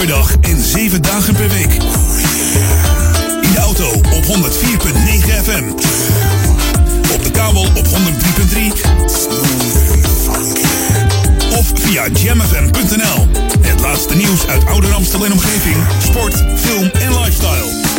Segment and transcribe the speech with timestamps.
[0.00, 1.72] per dag en 7 dagen per week.
[3.42, 4.30] In de auto op 104.9
[5.42, 5.64] FM.
[7.12, 7.92] Op de kabel op 103.3.
[11.58, 13.28] Of via jamfm.nl.
[13.60, 17.89] Het laatste nieuws uit Ouder Amstel en omgeving, sport, film en lifestyle.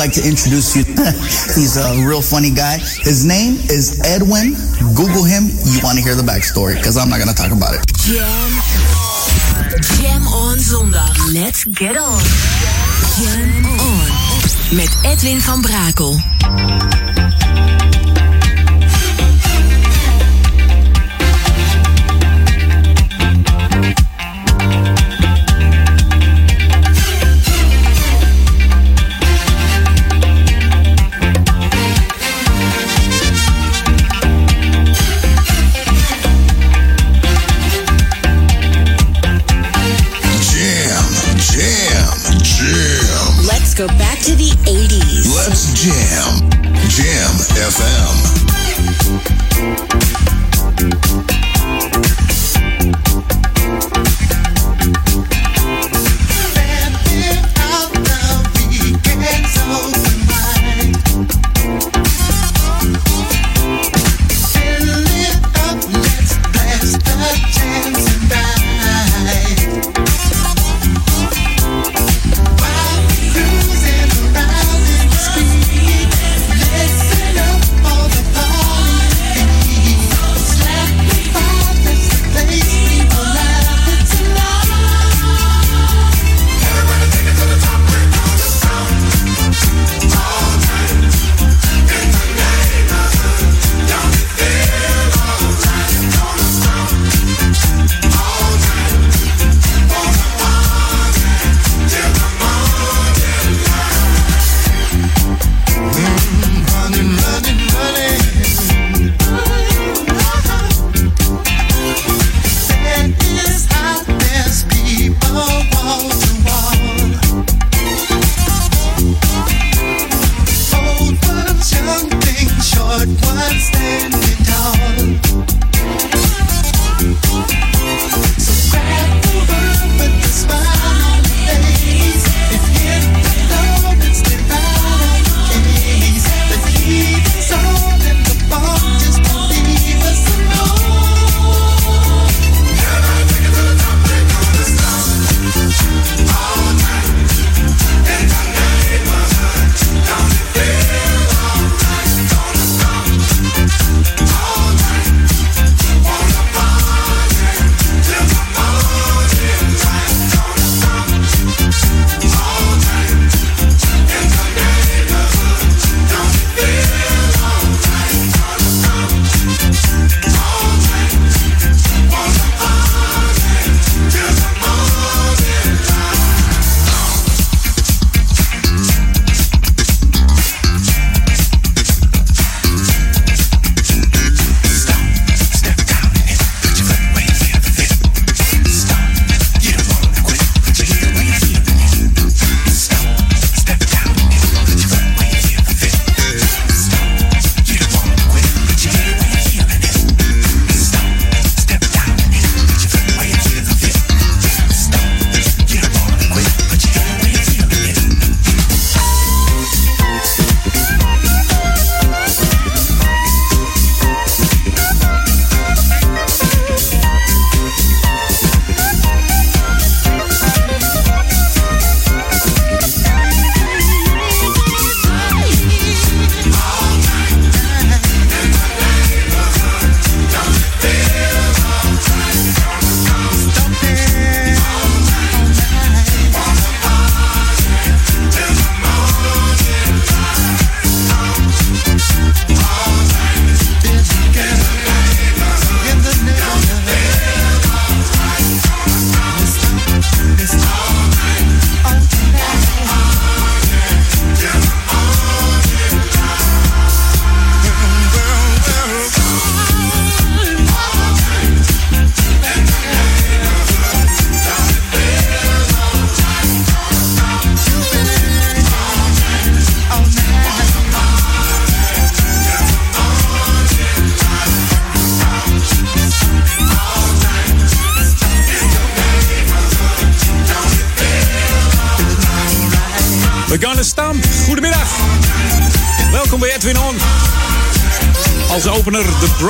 [0.00, 0.84] Like to introduce you.
[1.54, 2.78] He's a real funny guy.
[2.78, 4.56] His name is Edwin.
[4.96, 5.44] Google him.
[5.68, 7.84] You want to hear the backstory because I'm not going to talk about it.
[8.00, 8.50] Jam.
[10.00, 11.12] Jam on zondag.
[11.34, 12.22] Let's get on.
[13.20, 14.08] Jam on.
[14.74, 16.89] Met Edwin van Brakel.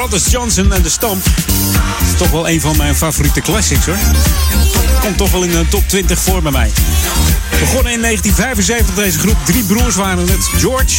[0.01, 1.27] Brothers Johnson en The Stomp.
[2.13, 3.97] is toch wel een van mijn favoriete classics hoor.
[5.01, 6.71] Komt toch wel in de top 20 voor bij mij.
[7.51, 9.37] Begonnen in 1975 deze groep.
[9.45, 10.51] Drie broers waren het.
[10.57, 10.97] George,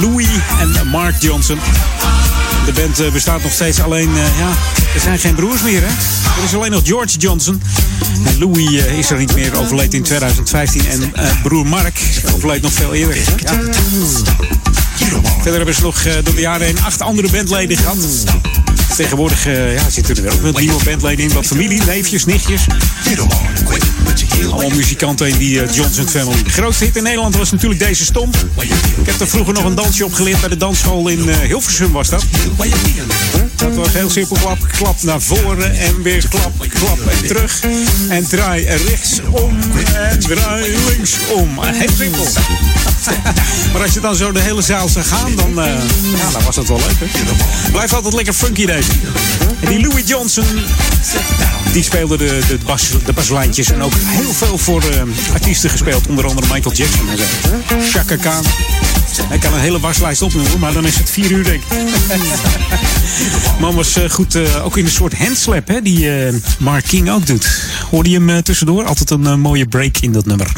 [0.00, 0.28] Louis
[0.60, 1.58] en Mark Johnson.
[2.66, 4.16] De band eh, bestaat nog steeds alleen...
[4.16, 4.48] eh, ja,
[4.94, 5.88] er zijn geen broers meer hè.
[6.38, 7.62] Er is alleen nog George Johnson.
[8.24, 9.56] En Louis eh, is er niet meer.
[9.58, 10.86] Overleed in 2015.
[10.86, 11.12] En
[11.42, 12.00] broer Mark
[12.34, 13.16] overleed nog veel eerder.
[13.36, 14.45] Ja.
[15.12, 18.24] Verder hebben ze nog eh, door de jaren heen acht andere bandleden gehad.
[18.96, 21.32] Tegenwoordig eh, ja, zitten er wel nieuwe bandleden in.
[21.32, 22.66] Wat familie, neefjes, nichtjes.
[24.50, 26.42] Allemaal muzikanten in die eh, Johnson Family.
[26.42, 28.30] De grootste hit in Nederland was natuurlijk deze stom.
[28.96, 32.08] Ik heb er vroeger nog een dansje op geleerd bij de dansschool in Hilversum was
[32.08, 32.24] dat.
[33.56, 34.36] Dat was heel simpel.
[34.36, 37.60] Klap, klap naar voren en weer klap, klap en terug.
[38.08, 39.58] En draai rechtsom
[39.94, 41.58] en draai linksom.
[41.62, 42.26] Heel simpel.
[43.72, 45.72] maar als je dan zo de hele zaal zou gaan, dan, eh,
[46.16, 47.10] ja, dan was dat wel leuk.
[47.72, 48.90] Blijft altijd lekker funky deze.
[49.60, 50.44] En die Louis Johnson,
[51.72, 53.72] die speelde de, de, bas, de baslijntjes.
[53.72, 56.06] En ook heel veel voor eh, artiesten gespeeld.
[56.06, 57.18] Onder andere Michael Jackson en.
[57.90, 58.44] Chaka Khan.
[59.30, 61.86] Ik kan een hele waslijst opnoemen, maar dan is het vier uur denk ik.
[63.60, 66.08] Man was eh, goed, ook in een soort handslap, hè, die
[66.58, 67.62] Mark King ook doet.
[67.90, 68.84] Hoorde je hem tussendoor?
[68.84, 70.52] Altijd een mooie break in dat nummer.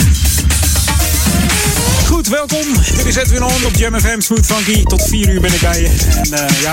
[2.30, 2.66] Welkom.
[2.96, 4.82] Dit is Edwin On op Jam FM Smooth Funky.
[4.82, 5.88] Tot 4 uur ben ik bij je.
[5.88, 6.72] En eh, ja,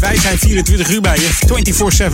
[0.00, 1.28] wij zijn 24 uur bij je.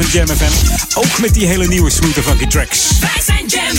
[0.08, 0.78] 24-7 Jam FM.
[0.94, 2.98] Ook met die hele nieuwe Smooth Funky tracks.
[3.00, 3.76] Wij zijn Jam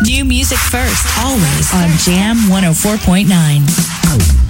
[0.00, 2.38] New music first, always on Jam
[4.44, 4.45] 104.9.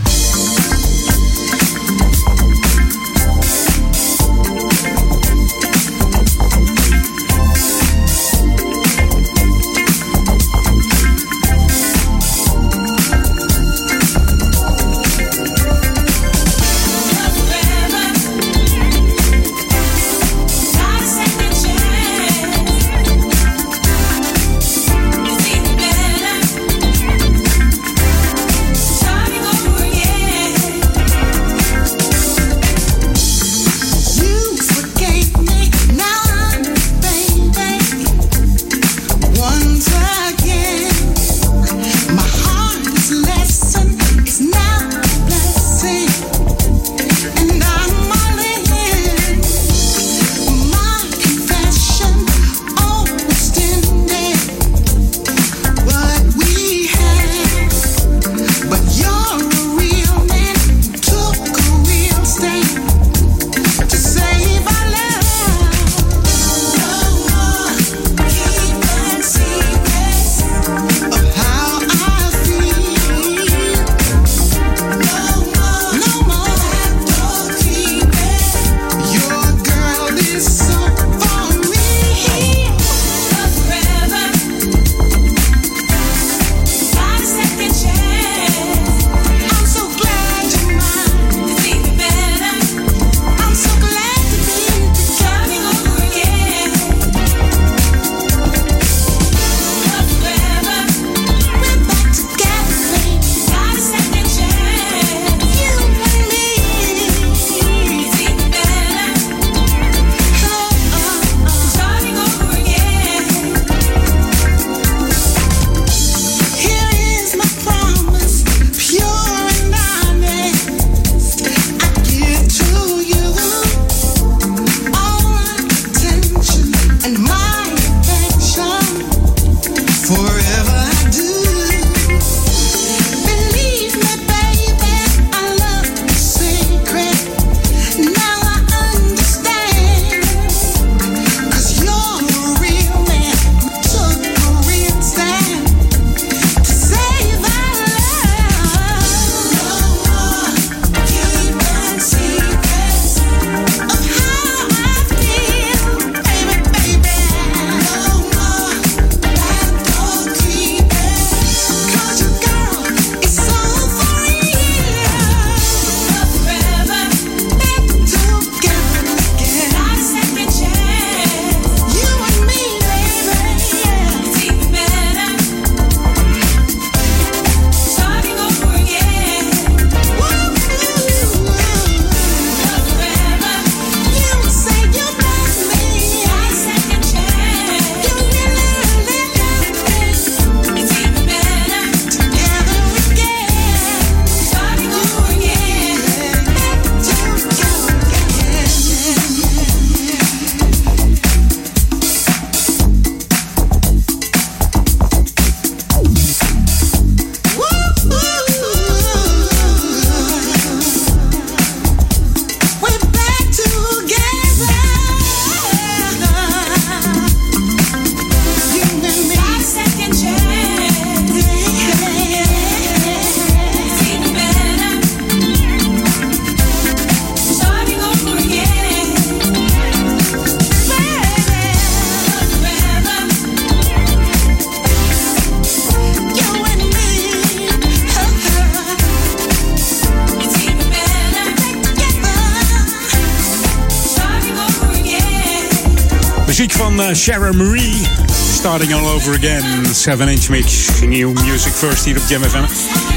[247.26, 248.06] Sharon Marie.
[248.52, 249.62] Starting all over again.
[249.84, 251.00] 7-inch mix.
[251.00, 252.56] New music first hier op Jam FM.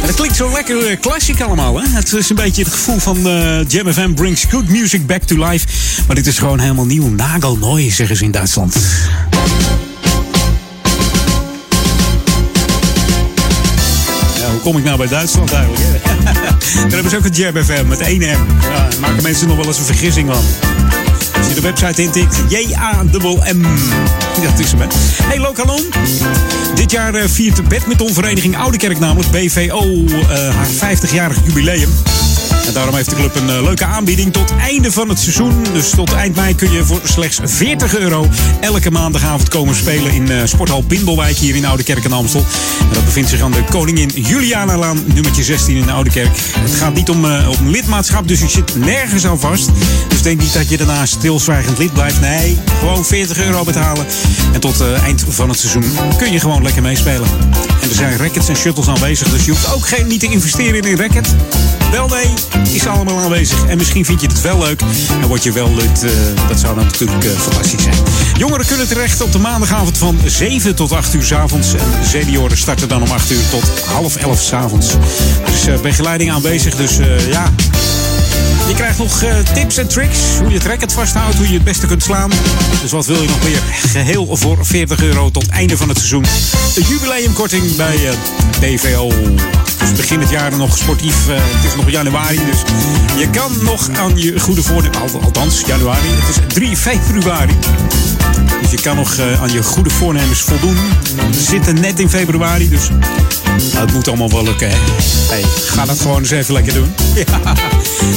[0.02, 1.82] En dat klinkt zo lekker uh, classic allemaal.
[1.82, 1.88] Hè?
[1.90, 5.46] Het is een beetje het gevoel van uh, Jam FM brings good music back to
[5.46, 5.68] life.
[6.08, 7.10] Maar dit is gewoon helemaal nieuw.
[7.10, 8.76] Nagelnooi, zeggen ze in Duitsland.
[14.52, 15.84] hoe kom ik nou bij Duitsland eigenlijk?
[16.74, 18.20] Daar hebben ze ook een Jam FM met 1M.
[18.62, 20.79] Ja, daar maken mensen nog wel eens een vergissing van.
[21.50, 23.62] Je de website intikt, J-A-M-M.
[24.42, 24.90] Dat is hem.
[25.24, 25.82] Hey, Lokalon.
[26.76, 31.90] Dit jaar uh, viert de badmintonvereniging Oudekerk namelijk, BVO, uh, haar 50-jarig jubileum.
[32.74, 35.64] Daarom heeft de club een uh, leuke aanbieding tot einde van het seizoen.
[35.74, 38.28] Dus tot eind mei kun je voor slechts 40 euro
[38.60, 42.46] elke maandagavond komen spelen in uh, Sporthal Bindelwijk hier in Oudekerk en Amstel.
[42.80, 46.30] En dat bevindt zich aan de Koningin Julianalaan, nummertje 16 in Oudekerk.
[46.60, 49.70] Het gaat niet om, uh, om lidmaatschap, dus je zit nergens aan vast.
[50.08, 52.22] Dus denk niet dat je daarna stilzwijgend lid blijft.
[52.22, 54.06] Nee, gewoon 40 euro betalen.
[54.54, 57.28] En tot eind van het seizoen kun je gewoon lekker meespelen.
[57.82, 60.76] En er zijn rackets en shuttles aanwezig, dus je hoeft ook geen, niet te investeren
[60.76, 61.36] in een racket.
[61.92, 62.34] Wel nee,
[62.74, 63.66] is allemaal aanwezig.
[63.66, 64.82] En misschien vind je het wel leuk
[65.22, 66.04] en word je wel lid.
[66.04, 66.12] Uh,
[66.48, 67.96] dat zou dan natuurlijk uh, fantastisch zijn.
[68.38, 71.74] Jongeren kunnen terecht op de maandagavond van 7 tot 8 uur s avonds.
[71.74, 74.94] En senioren starten dan om 8 uur tot half 11 s avonds.
[75.46, 76.98] Er is uh, begeleiding aanwezig, dus
[77.30, 77.52] ja.
[78.68, 80.20] Je krijgt nog tips en tricks.
[80.40, 82.32] Hoe je het racket vasthoudt, hoe je het beste kunt slaan.
[82.82, 83.62] Dus wat wil je nog meer?
[83.72, 86.26] Geheel voor 40 euro tot einde van het seizoen.
[86.76, 88.12] Een jubileumkorting bij uh,
[88.60, 89.12] BVO.
[89.80, 91.28] Dus begin het jaar nog sportief.
[91.30, 92.62] Uh, het is nog januari, dus
[93.18, 95.14] je kan nog aan je goede voornemens...
[95.14, 96.08] Althans, januari.
[96.08, 97.58] Het is 3 februari.
[98.62, 100.78] Dus je kan nog uh, aan je goede voornemens voldoen.
[101.32, 102.90] We zitten net in februari, dus
[103.76, 104.70] het moet allemaal wel lukken.
[104.70, 104.76] Hè?
[105.30, 106.94] Hey, ga dat gewoon eens even lekker doen.
[107.16, 107.26] Ja.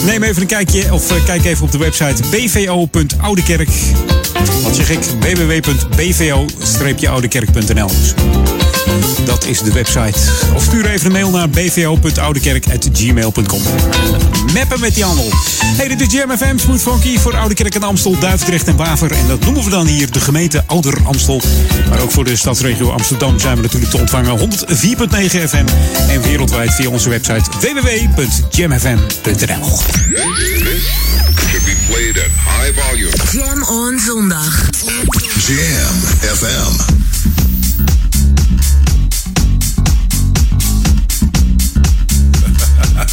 [0.05, 3.71] Neem even een kijkje of uh, kijk even op de website bvo.oudekerk.
[4.63, 4.99] Wat zeg ik?
[5.21, 7.91] www.bvo-oudekerk.nl
[9.25, 10.19] dat is de website.
[10.55, 13.63] Of stuur even een mail naar bvo.oudekerk.gmail.com.
[14.53, 15.33] Meppen met die handel.
[15.65, 19.13] Hey, dit is Jam FM, Smooth Funky voor Oudekerk en Amstel, Duivendrecht en Waver.
[19.13, 21.43] En dat noemen we dan hier de gemeente Ouder Amstel.
[21.89, 24.45] Maar ook voor de stadsregio Amsterdam zijn we natuurlijk te ontvangen 104.9
[25.49, 25.67] FM.
[26.09, 29.79] En wereldwijd via onze website www.jamfm.nl.
[31.53, 33.13] Should be played at high volume.
[33.33, 34.71] Jam on zondag.
[35.47, 37.12] Jam FM.
[43.03, 43.09] I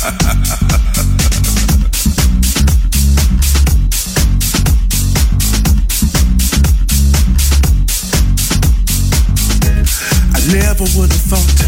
[10.53, 11.59] never would have thought,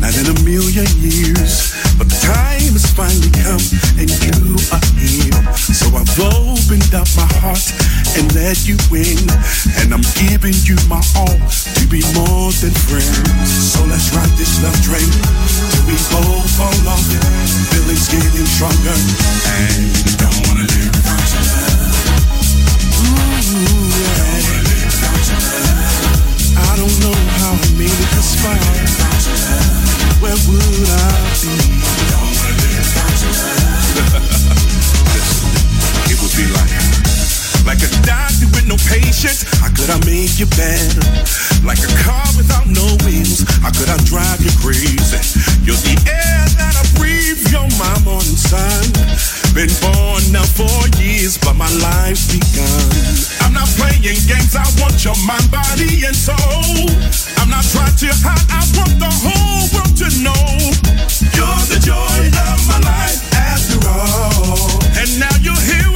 [0.00, 1.74] not in a million years.
[1.98, 3.64] But the time has finally come,
[3.96, 5.40] and you are here.
[5.56, 7.64] So I've opened up my heart
[8.20, 9.16] and let you in.
[9.80, 13.48] And I'm giving you my all to be more than friends.
[13.72, 17.00] So let's ride this love train till we both fall off.
[17.72, 21.96] Feelings getting stronger, and I don't wanna live without your love.
[22.92, 23.40] Ooh,
[24.04, 24.36] yeah.
[26.60, 28.60] I don't know how I made it this far.
[30.20, 31.08] Where would I
[31.40, 32.25] be?
[36.08, 37.05] It would be like,
[37.66, 39.42] like a doctor with no patient.
[39.58, 41.02] How could I make you better?
[41.66, 43.42] Like a car without no wheels.
[43.60, 45.18] How could I drive you crazy?
[45.66, 47.42] You're the air that I breathe.
[47.50, 48.86] You're my morning sun.
[49.50, 50.70] Been born now for
[51.02, 52.86] years, but my life's begun.
[53.42, 54.54] I'm not playing games.
[54.54, 56.86] I want your mind, body, and soul.
[57.42, 58.46] I'm not trying to hide.
[58.54, 60.46] I want the whole world to know
[61.34, 64.70] you're the joy of my life after all.
[64.94, 65.95] And now you're here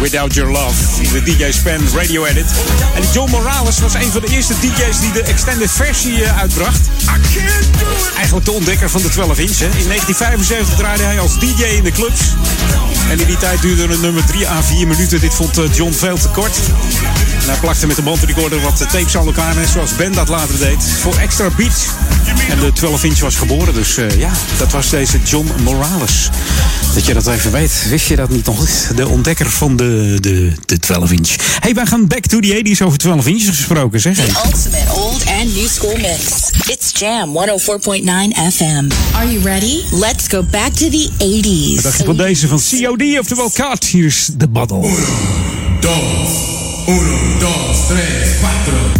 [0.00, 1.02] Without Your Love.
[1.02, 2.46] In de DJ Span Radio Edit.
[2.94, 6.80] En John Morales was een van de eerste DJ's die de extended versie eh, uitbracht.
[8.16, 9.58] Eigenlijk de ontdekker van de 12 inch.
[9.58, 9.64] Hè.
[9.64, 12.20] In 1975 draaide hij als DJ in de clubs.
[13.10, 15.20] En in die tijd duurde het nummer 3 à 4 minuten.
[15.20, 16.56] Dit vond eh, John veel te kort.
[17.42, 19.54] En hij plakte met de bandrecorder wat tapes aan elkaar.
[19.72, 20.84] Zoals Ben dat later deed.
[21.00, 21.86] Voor extra beats.
[22.50, 23.74] En de 12 inch was geboren.
[23.74, 26.30] Dus uh, ja, dat was deze John Morales.
[26.94, 27.88] Dat je dat even weet.
[27.88, 28.66] Wist je dat niet nog?
[28.96, 31.28] De ontdekker van de, de, de 12 inch.
[31.60, 34.14] hey, wij gaan back to the 80s over 12 inches gesproken, zeg.
[34.14, 36.50] The ultimate old and new school mix.
[36.66, 38.88] It's Jam 104.9 FM.
[39.14, 39.82] Are you ready?
[39.90, 41.74] Let's go back to the 80s.
[41.74, 43.84] Wat dacht je van deze van COD, oftewel Cut?
[43.84, 44.80] Hier is de battle.
[45.80, 45.94] Dos,
[46.86, 48.99] uno, dos, tres, cuatro.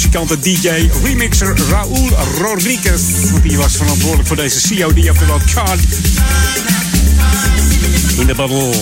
[0.00, 3.30] Elektromuzikanten DJ remixer Raúl Rodriguez.
[3.30, 5.80] Want die was verantwoordelijk voor deze COD, oftewel Card.
[8.18, 8.74] In the bottle.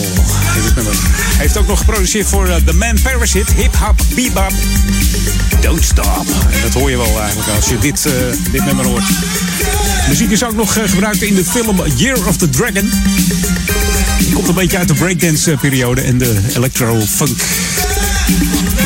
[0.75, 4.53] Hij heeft ook nog geproduceerd voor uh, The Man Parasite, Hip Hop Bebop.
[5.61, 6.27] Don't Stop.
[6.63, 8.13] Dat hoor je wel eigenlijk als je dit, uh,
[8.53, 9.05] dit nummer hoort.
[10.09, 12.91] Muziek is ook nog uh, gebruikt in de film Year of the Dragon.
[14.19, 17.39] Die komt een beetje uit de breakdance periode en de electro-funk.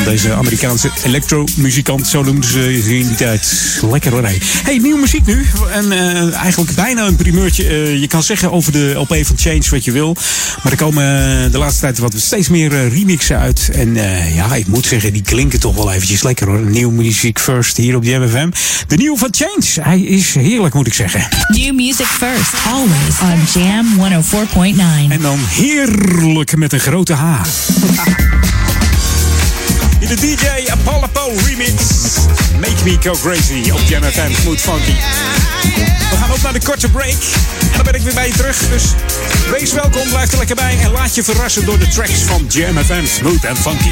[0.05, 3.53] Deze Amerikaanse electro-muzikant, zo noemden ze in die tijd.
[3.91, 4.21] Lekker hoor.
[4.63, 5.45] Hey, nieuwe muziek nu.
[5.71, 7.63] En uh, eigenlijk bijna een primeurtje.
[7.69, 10.15] Uh, je kan zeggen over de LP van Change wat je wil.
[10.63, 11.03] Maar er komen
[11.51, 13.69] de laatste tijd wat steeds meer remixen uit.
[13.73, 13.93] En
[14.33, 16.61] ja, ik moet zeggen, die klinken toch wel eventjes lekker hoor.
[16.61, 18.49] Nieuwe muziek first hier op de MFM.
[18.87, 19.89] De nieuwe van Change.
[19.89, 21.27] Hij is heerlijk, moet ik zeggen.
[21.47, 23.85] New music first, always on Jam
[25.07, 25.11] 104.9.
[25.11, 27.41] En dan heerlijk met een grote H.
[30.03, 31.73] In de DJ Apollo remix.
[32.59, 34.95] Make Me Go Crazy op Jam FM Smooth Funky.
[36.09, 37.17] We gaan op naar de korte break.
[37.61, 38.57] En dan ben ik weer bij je terug.
[38.69, 38.83] Dus
[39.51, 40.77] wees welkom, blijf er lekker bij.
[40.81, 43.91] En laat je verrassen door de tracks van Jam Smooth and Funky.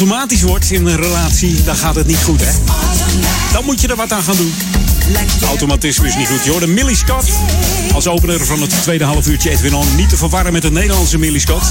[0.00, 2.52] Automatisch wordt in een relatie, dan gaat het niet goed, hè?
[3.52, 4.54] Dan moet je er wat aan gaan doen.
[5.48, 6.44] Automatisme is niet goed.
[6.44, 7.28] Je hoorde Millie Scott
[7.94, 9.74] als opener van het tweede half uurtje Edwin.
[9.96, 11.64] Niet te verwarren met de Nederlandse Millie Scott.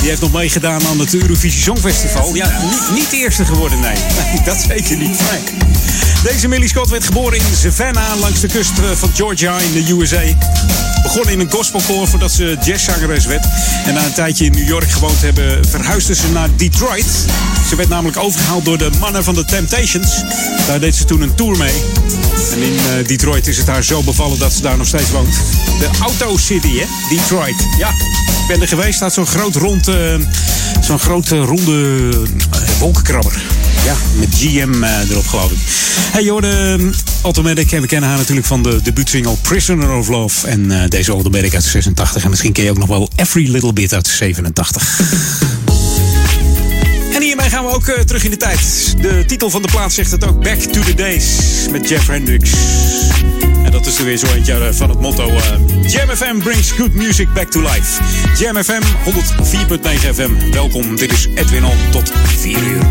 [0.00, 2.34] Die heeft nog meegedaan aan het Eurovisie Songfestival.
[2.34, 3.96] Ja, niet, niet de eerste geworden, nee.
[3.96, 5.18] nee dat zeker niet.
[6.22, 9.92] Deze Millie Scott werd geboren in Savannah langs de kust eh, van Georgia in de
[9.92, 10.22] USA.
[11.02, 13.46] Begon in een gospelkoor voordat ze jazzzangeres werd.
[13.84, 17.06] En na een tijdje in New York gewoond hebben, verhuisde ze naar Detroit.
[17.68, 20.22] Ze werd namelijk overgehaald door de mannen van de Temptations.
[20.66, 21.82] Daar deed ze toen een tour mee.
[22.52, 25.34] En in eh, Detroit is het haar zo bevallen dat ze daar nog steeds woont.
[25.78, 26.84] De Auto City, hè?
[27.16, 27.66] Detroit.
[27.78, 28.94] Ja, ik ben er geweest.
[28.94, 30.14] Staat zo'n groot rond, eh,
[30.80, 32.08] zo'n grote ronde
[32.50, 33.42] eh, wolkenkrabber.
[33.84, 35.58] Ja, met GM erop geloof ik.
[36.10, 36.92] Hey, um,
[37.22, 37.72] Automatic.
[37.72, 40.46] En we kennen haar natuurlijk van de debuutsingle Prisoner of Love.
[40.46, 42.24] En eh, deze Automatic uit 86.
[42.24, 45.00] En misschien ken je ook nog wel Every Little Bit uit 87.
[47.48, 48.94] Hiermee gaan we ook eh, terug in de tijd.
[49.00, 50.42] De titel van de plaat zegt het ook.
[50.42, 51.24] Back to the Days.
[51.70, 52.50] Met Jeff Hendricks.
[53.64, 55.28] En dat is er weer zo eentje eh, van het motto.
[55.28, 58.02] eh, Jam FM brings good music back to life.
[58.38, 60.50] Jam FM 104.9 FM.
[60.52, 62.86] Welkom, dit is Edwin On tot 4 uur.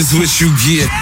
[0.00, 0.99] Is what you get.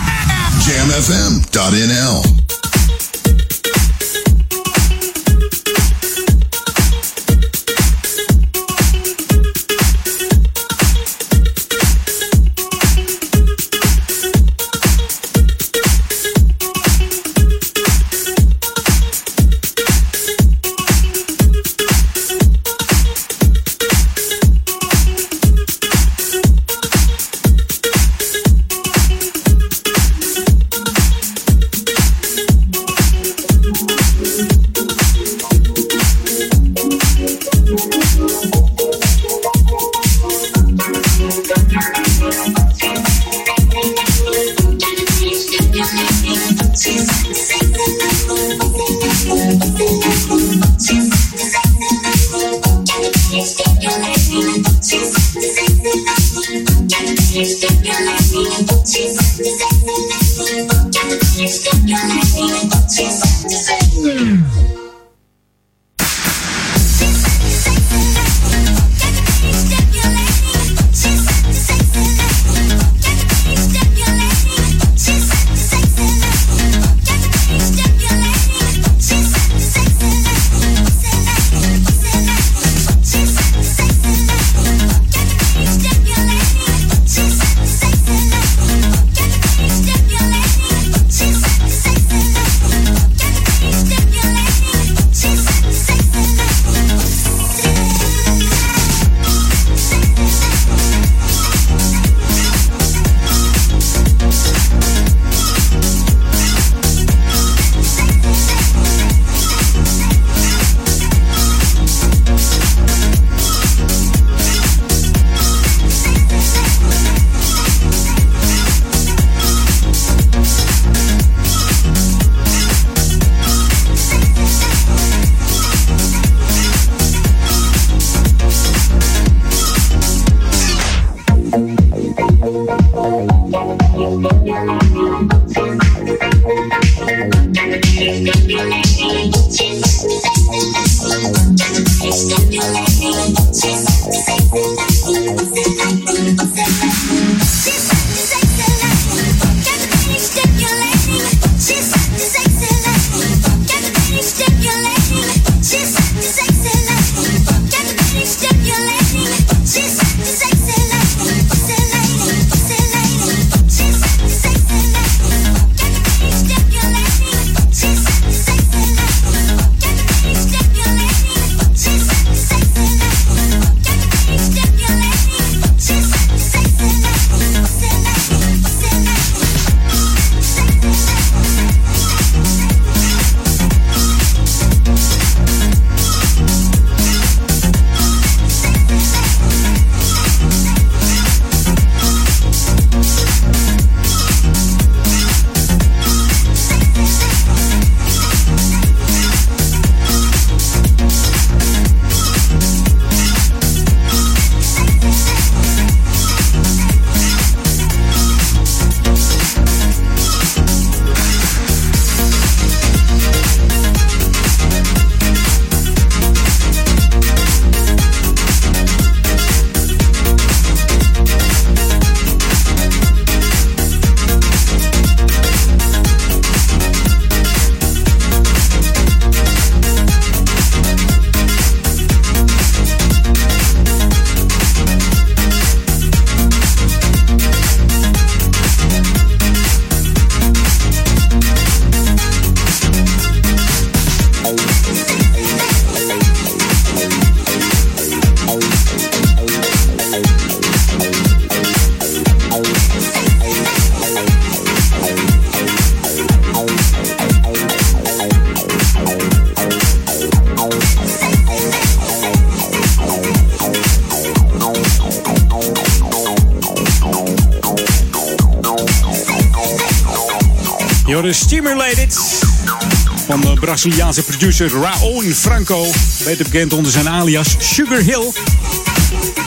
[273.79, 275.87] Braziliaanse producer Raul Franco.
[276.25, 278.33] Beter bekend onder zijn alias Sugar Hill.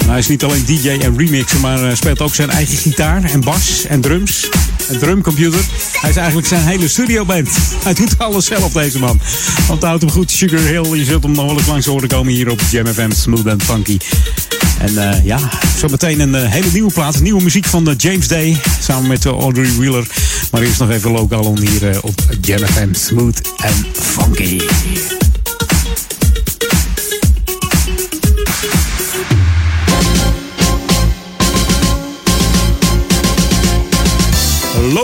[0.05, 3.41] Hij is niet alleen DJ en remixer, maar eh, speelt ook zijn eigen gitaar en
[3.41, 4.49] bas en drums.
[4.87, 5.59] En drumcomputer.
[5.91, 7.49] Hij is eigenlijk zijn hele studioband.
[7.83, 9.19] Hij doet alles zelf, deze man.
[9.67, 10.95] Want houdt hem goed, Sugar Hill.
[10.95, 13.97] Je zult hem nog wel langs horen komen hier op Jam FM Smooth and Funky.
[14.81, 15.39] En eh, ja,
[15.77, 17.19] zometeen een eh, hele nieuwe plaat.
[17.19, 18.57] Nieuwe muziek van de James Day.
[18.79, 20.07] Samen met eh, Audrey Wheeler.
[20.51, 22.21] Maar eerst nog even lokaal on hier eh, op
[22.65, 24.61] FM Smooth and Funky.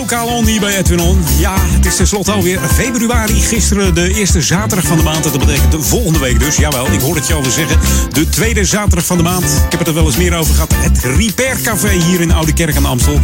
[0.09, 1.23] Lokaal on hier bij Edwin On.
[1.37, 3.41] Ja, het is tenslotte alweer februari.
[3.41, 5.23] Gisteren de eerste zaterdag van de maand.
[5.23, 6.55] Dat betekent de volgende week dus.
[6.55, 7.79] Jawel, ik hoor het je al zeggen.
[8.11, 9.43] De tweede zaterdag van de maand.
[9.43, 10.73] Ik heb het er wel eens meer over gehad.
[10.75, 13.19] Het Repair Café hier in Oude Kerk aan de Amstel.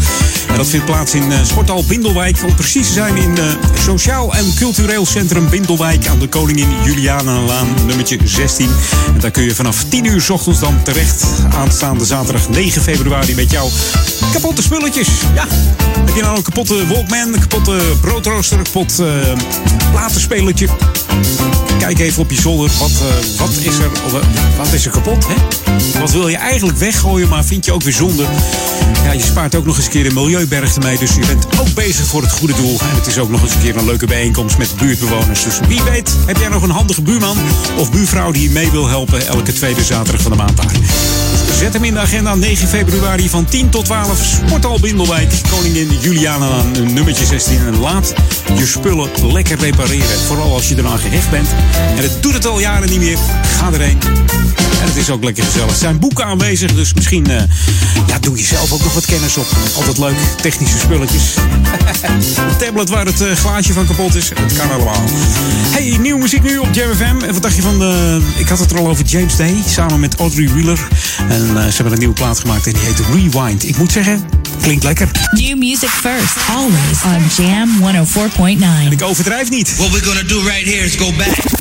[0.48, 2.44] En dat vindt plaats in uh, Sporthal Bindelwijk.
[2.46, 3.44] Om precies te zijn in uh,
[3.80, 6.08] Sociaal en Cultureel Centrum Bindelwijk.
[6.08, 8.70] Aan de Koningin Julianenlaan nummertje 16.
[9.14, 11.26] En daar kun je vanaf 10 uur s ochtends dan terecht.
[11.56, 13.70] Aanstaande zaterdag 9 februari met jouw
[14.34, 15.08] kapotte spulletjes.
[15.34, 15.46] Ja,
[16.06, 19.08] heb je nou een kapotte Walkman, een kapotte broodrooster, kapot uh,
[19.92, 20.68] platenspelertje?
[21.80, 22.72] Kijk even op je zolder.
[22.80, 25.28] Wat, eh, wat, is, er, eh, wat is er kapot?
[25.28, 25.34] Hè?
[26.00, 28.26] Wat wil je eigenlijk weggooien, maar vind je ook weer zonde?
[29.04, 30.98] Ja, je spaart ook nog eens een keer een milieuberg ermee.
[30.98, 32.80] Dus je bent ook bezig voor het goede doel.
[32.80, 35.44] En het is ook nog eens een keer een leuke bijeenkomst met buurtbewoners.
[35.44, 37.38] Dus wie weet, heb jij nog een handige buurman
[37.78, 40.72] of buurvrouw die mee wil helpen elke tweede zaterdag van de maand daar.
[41.58, 44.40] Zet hem in de agenda 9 februari van 10 tot 12.
[44.46, 45.34] Sporthal Bindelwijk.
[45.50, 47.58] Koningin Juliana nummertje 16.
[47.58, 48.14] En laat
[48.58, 50.20] je spullen lekker repareren.
[50.28, 51.48] Vooral als je eraan gehecht bent.
[51.96, 53.18] En het doet het al jaren niet meer.
[53.58, 53.98] Ga erheen.
[54.84, 55.72] En het is ook lekker gezellig.
[55.72, 57.42] Er zijn boeken aanwezig, dus misschien eh,
[58.08, 59.48] ja, doe je zelf ook nog wat kennis op.
[59.76, 61.36] Altijd leuk, technische spulletjes.
[62.38, 64.30] Een tablet waar het eh, glaasje van kapot is.
[64.30, 65.04] Het kan allemaal.
[65.72, 67.26] Hey, nieuwe muziek nu op Jam FM.
[67.26, 68.22] En wat dacht je van de...
[68.38, 70.88] Ik had het er al over James Day, samen met Audrey Wheeler.
[71.30, 73.68] En eh, ze hebben een nieuwe plaat gemaakt en die heet Rewind.
[73.68, 74.24] Ik moet zeggen,
[74.62, 75.08] klinkt lekker.
[75.32, 78.86] New music first, always on Jam 104.9.
[78.86, 79.76] En ik overdrijf niet.
[79.76, 81.54] What we're gonna do right here is go back.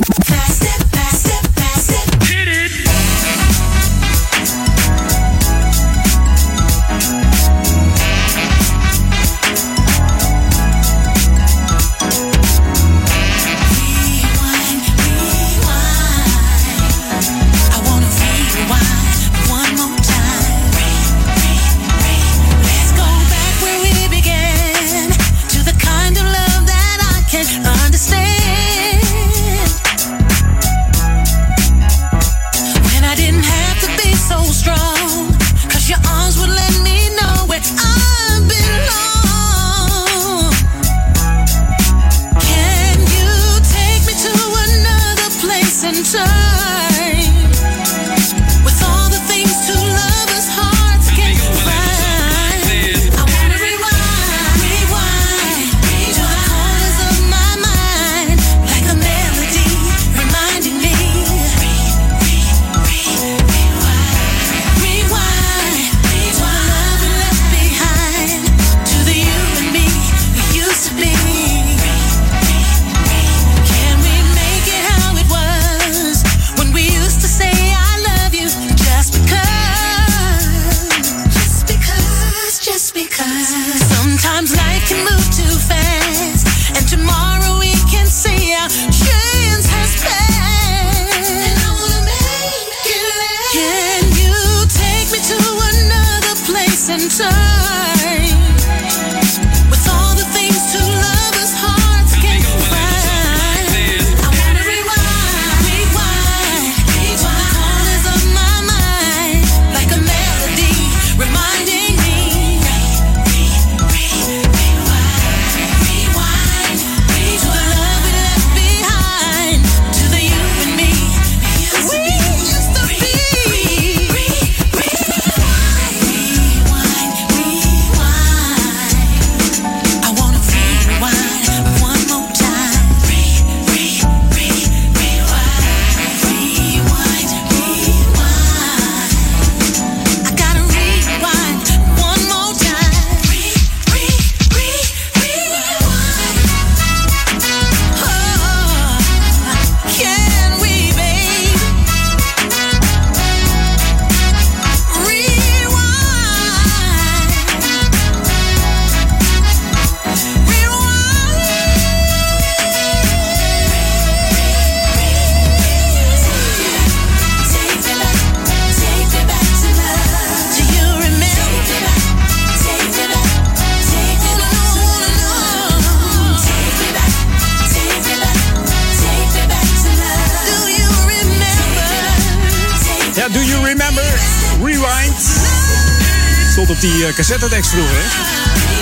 [187.15, 188.03] Cassettetekst vroeger, hè?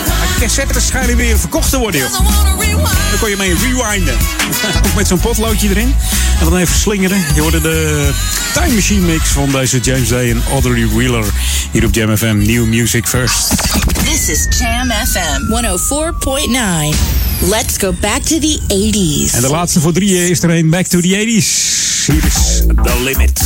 [0.07, 2.11] Maar cassettes schijnen weer verkocht te worden, joh.
[3.09, 4.13] Dan kon je mee rewinden.
[4.87, 5.95] Ook met zo'n potloodje erin.
[6.39, 7.25] En dan even slingeren.
[7.35, 8.09] Je hoorde de
[8.53, 11.25] Time Machine mix van deze James Day en Audrey Wheeler.
[11.71, 13.49] Hier op Jam FM, New Music First.
[14.05, 15.41] This is Jam FM
[16.93, 16.97] 104.9.
[17.49, 19.35] Let's go back to the 80s.
[19.35, 21.71] En de laatste voor drieën is er een Back to the 80s.
[22.05, 23.40] Hier is The Limit.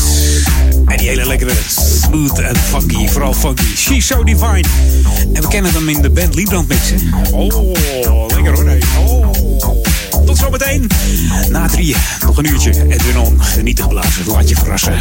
[1.06, 3.76] En hele lekkere smooth en funky, vooral funky.
[3.76, 4.64] She's so divine.
[5.34, 6.96] En we kennen hem in de band Liebrand mix, hè?
[7.32, 8.66] Oh, lekker hoor.
[8.66, 8.82] hey.
[9.00, 9.30] Oh.
[10.26, 10.88] Tot zometeen.
[11.50, 12.72] Na drieën, nog een uurtje.
[12.88, 13.40] Edwin On,
[13.74, 14.26] te geblazen.
[14.26, 14.94] Laat je verrassen.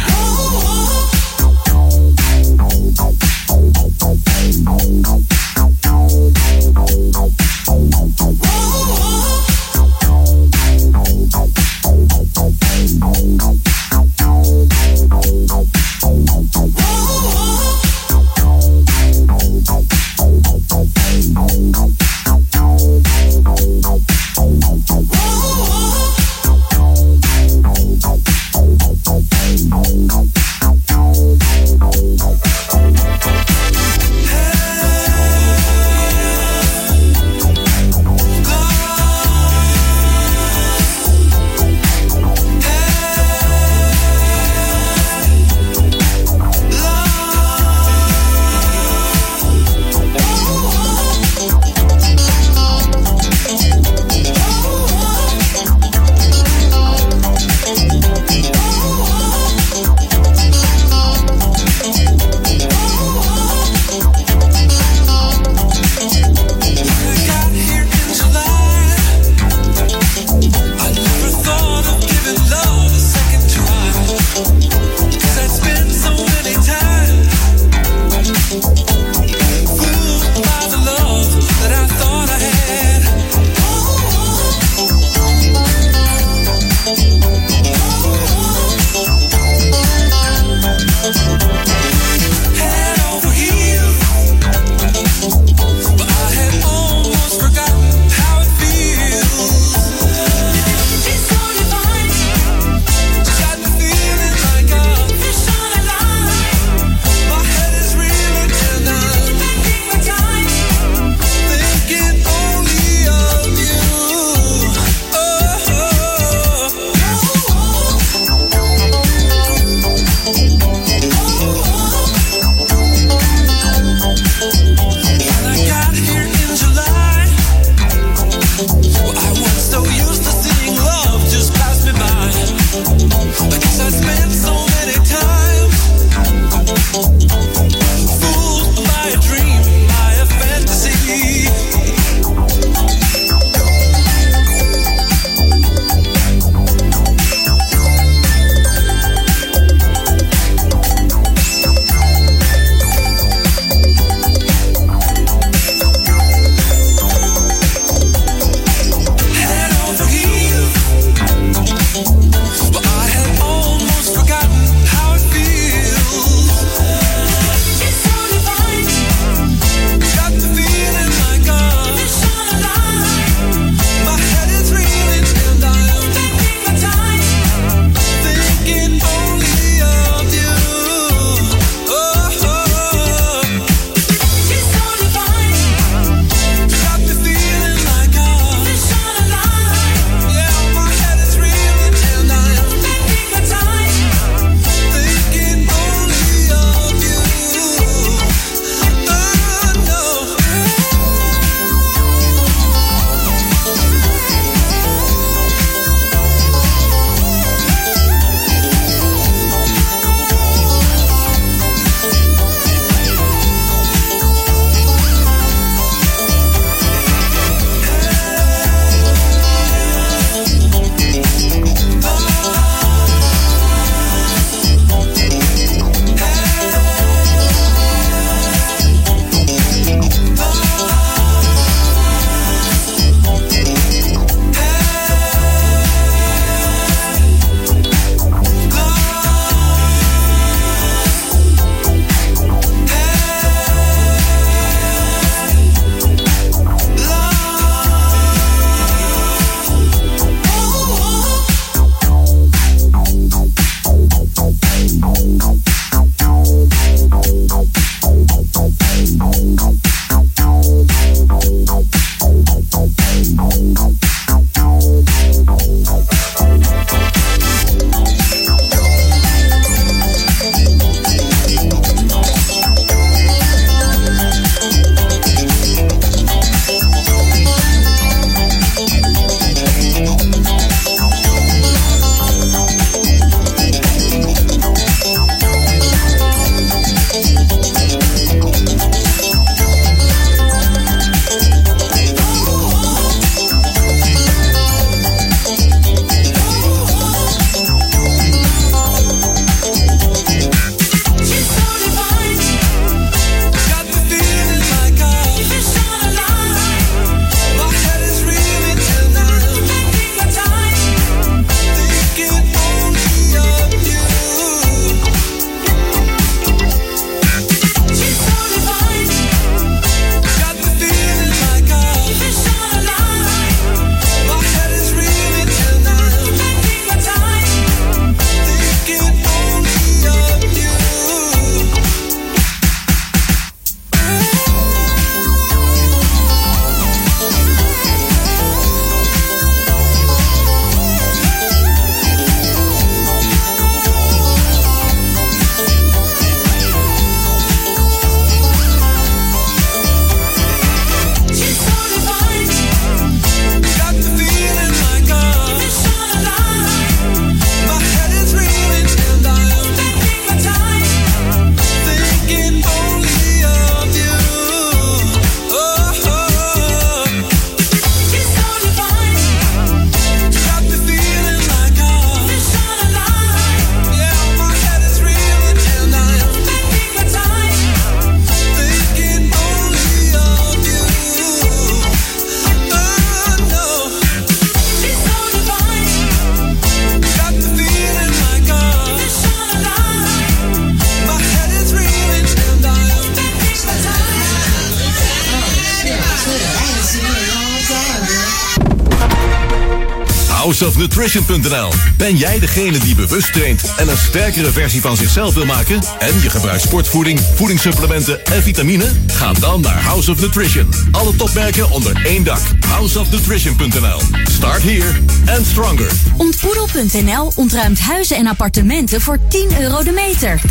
[400.93, 401.69] houseofnutrition.nl.
[401.97, 405.81] Ben jij degene die bewust traint en een sterkere versie van zichzelf wil maken?
[405.99, 408.91] En je gebruikt sportvoeding, voedingssupplementen en vitamine?
[409.07, 410.69] Ga dan naar House of Nutrition.
[410.91, 412.41] Alle topmerken onder één dak.
[412.67, 413.99] Houseofnutrition.nl.
[414.31, 414.91] Start here
[415.37, 415.91] and stronger.
[416.17, 420.41] Ontboedel.nl ontruimt huizen en appartementen voor 10 euro de meter.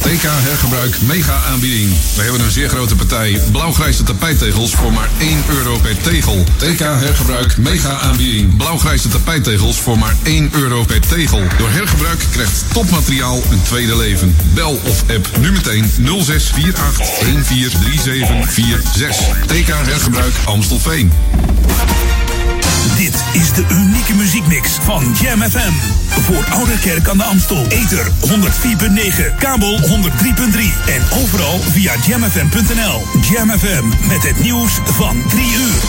[0.00, 1.90] TK Hergebruik mega aanbieding.
[2.16, 6.44] We hebben een zeer grote partij blauwgrijze tapijttegels voor maar 1 euro per tegel.
[6.56, 8.56] TK Hergebruik mega aanbieding.
[8.56, 11.42] Blauwgrijze tapijttegels voor maar 1 euro per tegel.
[11.58, 14.36] Door hergebruik krijgt topmateriaal een tweede leven.
[14.54, 19.16] Bel of app nu meteen 0648 143746.
[19.46, 21.12] TK Hergebruik Amstelveen.
[22.96, 25.72] Dit is de unieke muziekmix van Jam FM.
[26.08, 27.66] Voor Oude Kerk aan de Amstel.
[27.68, 29.86] Ether 104.9, kabel 103.3
[30.86, 33.02] en overal via jamfm.nl.
[33.30, 35.80] Jam FM met het nieuws van 3 uur.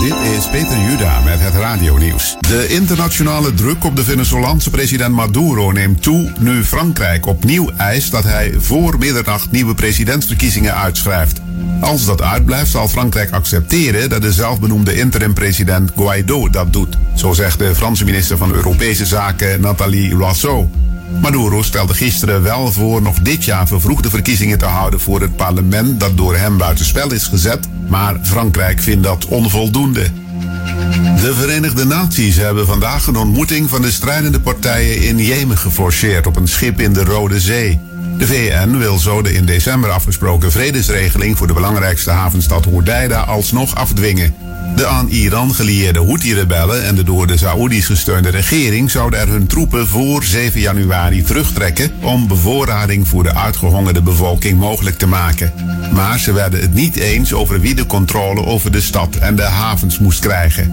[0.00, 2.36] Dit is Peter Juda met het radionieuws.
[2.40, 8.24] De internationale druk op de Venezolaanse president Maduro neemt toe nu Frankrijk opnieuw eist dat
[8.24, 11.40] hij voor middernacht nieuwe presidentsverkiezingen uitschrijft.
[11.80, 16.96] Als dat uitblijft, zal Frankrijk accepteren dat de zelfbenoemde interim-president Guaido dat doet.
[17.14, 20.68] Zo zegt de Franse minister van Europese Zaken Nathalie Loiseau.
[21.20, 26.00] Maduro stelde gisteren wel voor nog dit jaar vervroegde verkiezingen te houden voor het parlement
[26.00, 30.06] dat door hem buitenspel is gezet, maar Frankrijk vindt dat onvoldoende.
[31.22, 36.36] De Verenigde Naties hebben vandaag een ontmoeting van de strijdende partijen in Jemen geforceerd op
[36.36, 37.80] een schip in de Rode Zee.
[38.20, 43.74] De VN wil zo de in december afgesproken vredesregeling voor de belangrijkste havenstad Hodeida alsnog
[43.74, 44.34] afdwingen.
[44.76, 49.46] De aan Iran gelieerde Houthi-rebellen en de door de Saoedi's gesteunde regering zouden er hun
[49.46, 55.52] troepen voor 7 januari terugtrekken om bevoorrading voor de uitgehongerde bevolking mogelijk te maken.
[55.92, 59.42] Maar ze werden het niet eens over wie de controle over de stad en de
[59.42, 60.72] havens moest krijgen.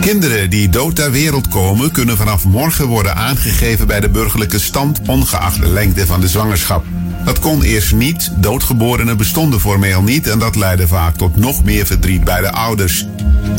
[0.00, 5.00] Kinderen die dood ter wereld komen, kunnen vanaf morgen worden aangegeven bij de burgerlijke stand,
[5.06, 6.84] ongeacht de lengte van de zwangerschap.
[7.24, 11.86] Dat kon eerst niet, doodgeborenen bestonden formeel niet en dat leidde vaak tot nog meer
[11.86, 13.06] verdriet bij de ouders.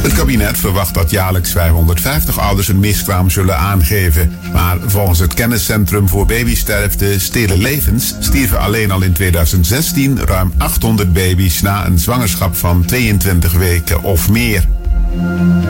[0.02, 4.32] Het kabinet verwacht dat jaarlijks 550 ouders een miskraam zullen aangeven.
[4.54, 11.14] Maar volgens het kenniscentrum voor babysterfte Stille Levens stierven alleen al in 2016 ruim 800
[11.14, 14.68] baby's na een zwangerschap van 22 weken of meer.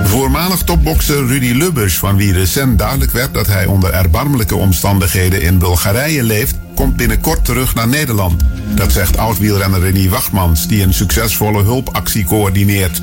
[0.04, 5.58] Voormalig topbokser Rudy Lubbers, van wie recent duidelijk werd dat hij onder erbarmelijke omstandigheden in
[5.58, 8.44] Bulgarije leeft, komt binnenkort terug naar Nederland.
[8.76, 13.02] Dat zegt oud-wielrenner René Wachtmans, die een succesvolle hulpactie coördineert.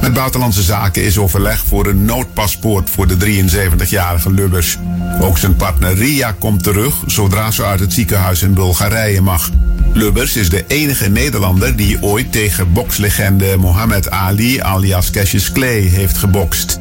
[0.00, 4.78] Met Buitenlandse Zaken is overleg voor een noodpaspoort voor de 73-jarige Lubbers.
[5.20, 9.50] Ook zijn partner Ria komt terug zodra ze uit het ziekenhuis in Bulgarije mag.
[9.92, 16.18] Lubbers is de enige Nederlander die ooit tegen bokslegende Mohammed Ali alias Cassius Clay heeft
[16.18, 16.78] gebokst.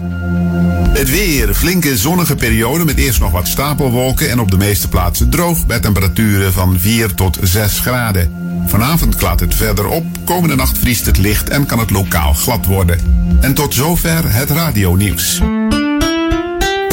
[0.93, 5.29] Het weer, flinke zonnige periode met eerst nog wat stapelwolken en op de meeste plaatsen
[5.29, 8.31] droog bij temperaturen van 4 tot 6 graden.
[8.65, 12.65] Vanavond klaart het verder op, komende nacht vriest het licht en kan het lokaal glad
[12.65, 12.99] worden.
[13.41, 15.41] En tot zover het radionieuws.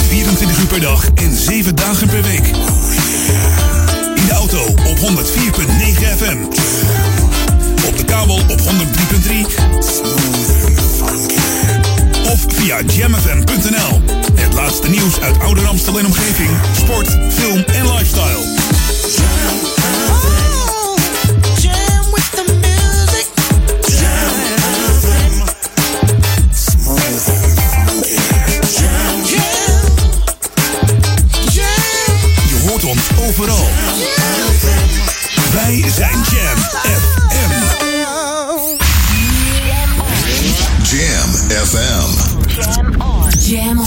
[0.08, 2.46] 24 uur per dag en 7 dagen per week.
[4.14, 5.85] In de auto op 104.9
[6.16, 6.44] FM.
[7.86, 8.64] Op de kabel op 103.3.
[12.32, 14.02] Of via jamfm.nl.
[14.34, 16.50] Het laatste nieuws uit Ouder Amstel en omgeving.
[16.76, 18.44] Sport, film en lifestyle.
[21.60, 23.26] Jam with the music.
[23.98, 24.34] Jam
[26.52, 28.18] Smooth funky.
[28.76, 29.24] Jam.
[31.52, 32.16] Jam.
[32.48, 34.15] Je hoort ons overal.
[35.56, 37.50] Wij zijn Jam FM.
[40.82, 41.30] Jam
[41.66, 42.08] FM.
[43.50, 43.86] Jam on.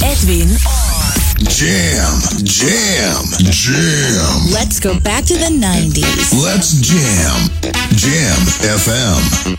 [0.00, 1.46] Edwin on.
[1.48, 2.20] Jam.
[2.42, 3.50] Jam.
[3.50, 4.50] Jam.
[4.50, 6.32] Let's go back to the 90s.
[6.42, 7.50] Let's jam.
[7.96, 8.46] Jam
[8.78, 9.56] FM.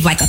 [0.00, 0.21] Like.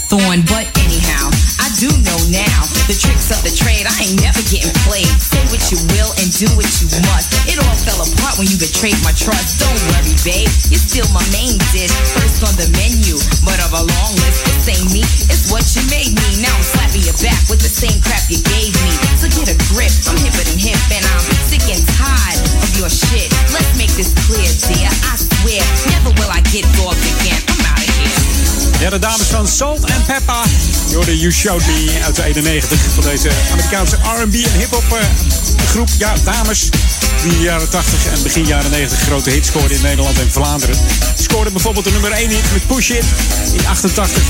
[37.24, 40.76] In de jaren 80 en begin jaren 90 grote hits scoorden in Nederland en Vlaanderen.
[41.20, 43.06] Scoorden bijvoorbeeld de nummer 1 hit met Push It
[43.54, 44.24] in 88.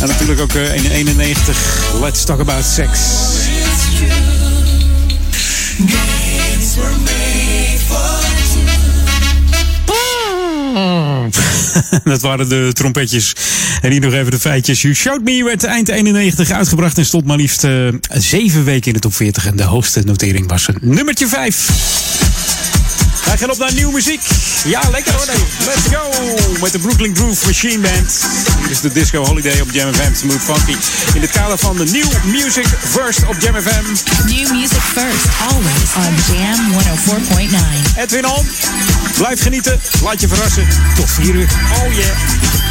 [0.00, 1.58] En natuurlijk ook eh, in 91
[2.00, 2.98] Let's Talk About Sex.
[12.04, 13.32] Dat waren de trompetjes.
[13.84, 14.82] En hier nog even de feitjes.
[14.82, 18.92] You Showed Me werd eind 91 uitgebracht en stond maar liefst eh, zeven weken in
[18.92, 19.46] de top 40.
[19.46, 21.68] En de hoogste notering was een nummertje 5.
[23.24, 24.20] Wij gaan op naar nieuwe muziek.
[24.64, 25.26] Ja, lekker hoor.
[25.26, 25.36] nee.
[25.66, 26.10] Let's go.
[26.60, 28.26] Met de Brooklyn Groove Machine Band.
[28.60, 30.14] Hier is de Disco Holiday op Jam FM.
[30.14, 30.76] Smooth Funky.
[31.14, 33.84] In het kader van de New Music First op Jam FM.
[34.26, 36.72] New music first, always on Jam
[37.96, 37.98] 104.9.
[37.98, 38.46] Edwin On.
[39.16, 39.80] Blijf genieten.
[40.02, 40.66] Laat je verrassen.
[40.96, 41.48] Tot 4 uur.
[41.82, 42.63] Oh yeah.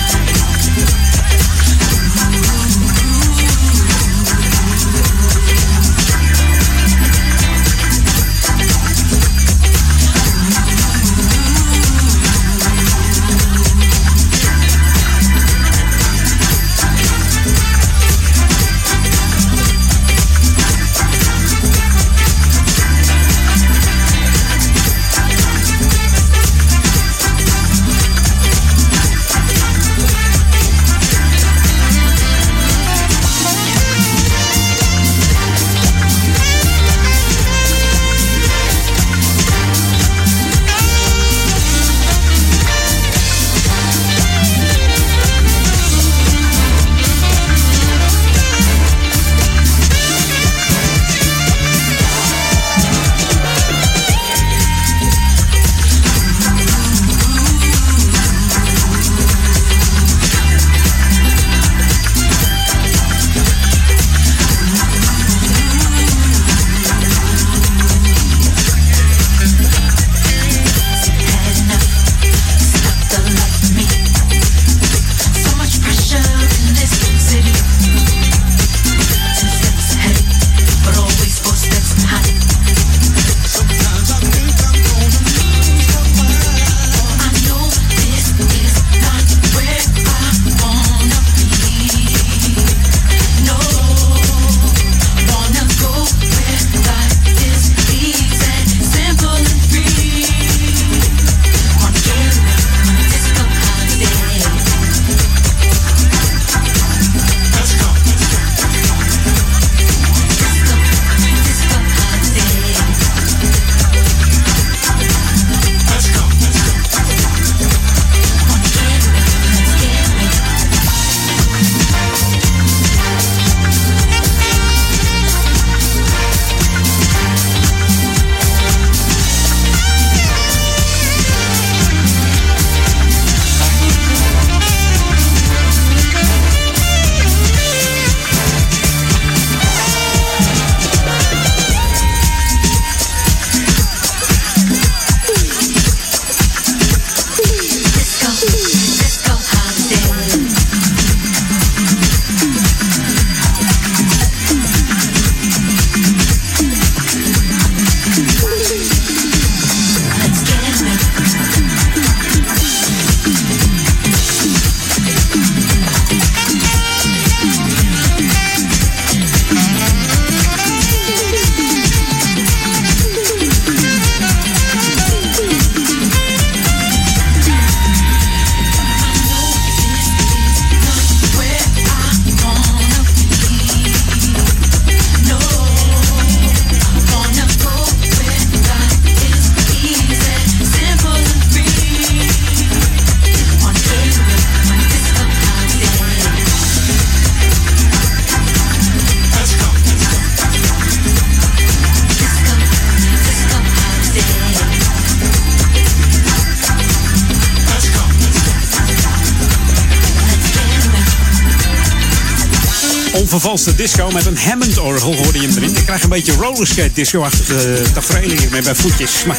[214.33, 215.75] Een Hammond-orgel hoorde je hem erin.
[215.75, 219.25] Ik krijg een beetje rollerskate disco-achtige tafereelen hier met mijn voetjes.
[219.25, 219.37] Maar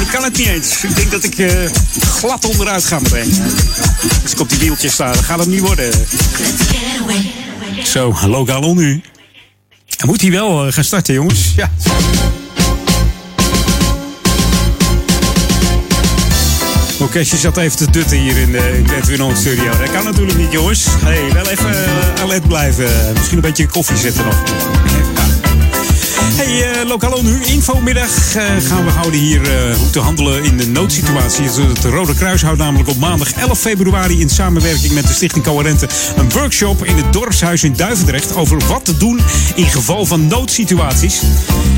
[0.00, 0.84] ik kan het niet eens.
[0.84, 1.70] Ik denk dat ik eh,
[2.00, 3.32] glad onderuit ga meteen.
[4.22, 5.92] Als ik op die wieltjes sta, dan gaat het niet worden.
[7.84, 9.02] Zo, lokaal nu.
[10.06, 11.52] Moet hij wel eh, gaan starten, jongens?
[11.56, 11.70] Ja.
[17.00, 19.70] Orkestje zat even te dutten hier in de, de Edwin studio.
[19.78, 20.86] Dat kan natuurlijk niet, jongens.
[20.88, 23.12] Hey, wel even uh, alert blijven.
[23.14, 24.42] Misschien een beetje koffie zetten nog.
[26.40, 30.56] Hey, uh, Lokaal nu, infomiddag uh, gaan we houden hier uh, hoe te handelen in
[30.56, 31.44] de noodsituatie.
[31.44, 35.88] Het Rode Kruis houdt namelijk op maandag 11 februari in samenwerking met de Stichting Coherente
[36.16, 39.20] een workshop in het dorpshuis in Duivendrecht over wat te doen
[39.54, 41.22] in geval van noodsituaties.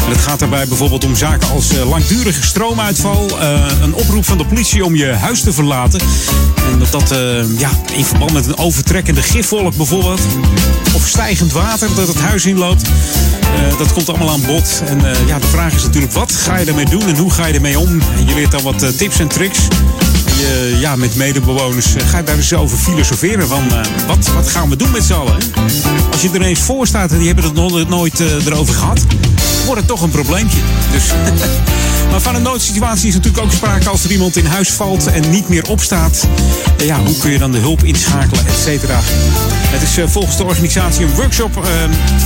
[0.04, 3.40] En het gaat daarbij bijvoorbeeld om zaken als langdurige stroomuitval,
[3.82, 6.00] een oproep van de politie om je huis te verlaten.
[6.72, 7.18] En dat dat
[7.58, 10.20] ja, in verband met een overtrekkende gifwolk bijvoorbeeld,
[10.94, 12.82] of stijgend water dat het huis inloopt.
[13.78, 16.84] dat komt allemaal aan En uh, ja, de vraag is natuurlijk, wat ga je ermee
[16.84, 18.00] doen en hoe ga je ermee om?
[18.26, 19.68] Je leert dan wat uh, tips en tricks.
[20.78, 23.68] Ja, met medebewoners uh, ga je daar eens over filosoferen van,
[24.06, 25.36] wat, wat gaan we doen met z'n allen?
[26.12, 29.00] Als je er eens voor staat en die hebben het nooit, nooit erover gehad,
[29.64, 30.58] wordt het toch een probleempje.
[30.92, 31.04] Dus...
[32.12, 35.30] Maar van een noodsituatie is natuurlijk ook sprake als er iemand in huis valt en
[35.30, 36.26] niet meer opstaat.
[36.84, 39.00] Ja, hoe kun je dan de hulp inschakelen, et cetera.
[39.66, 41.66] Het is volgens de organisatie een workshop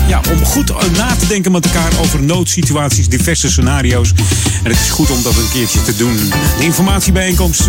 [0.06, 4.12] ja, om goed na te denken met elkaar over noodsituaties, diverse scenario's.
[4.62, 6.16] En het is goed om dat een keertje te doen.
[6.58, 7.68] De informatiebijeenkomst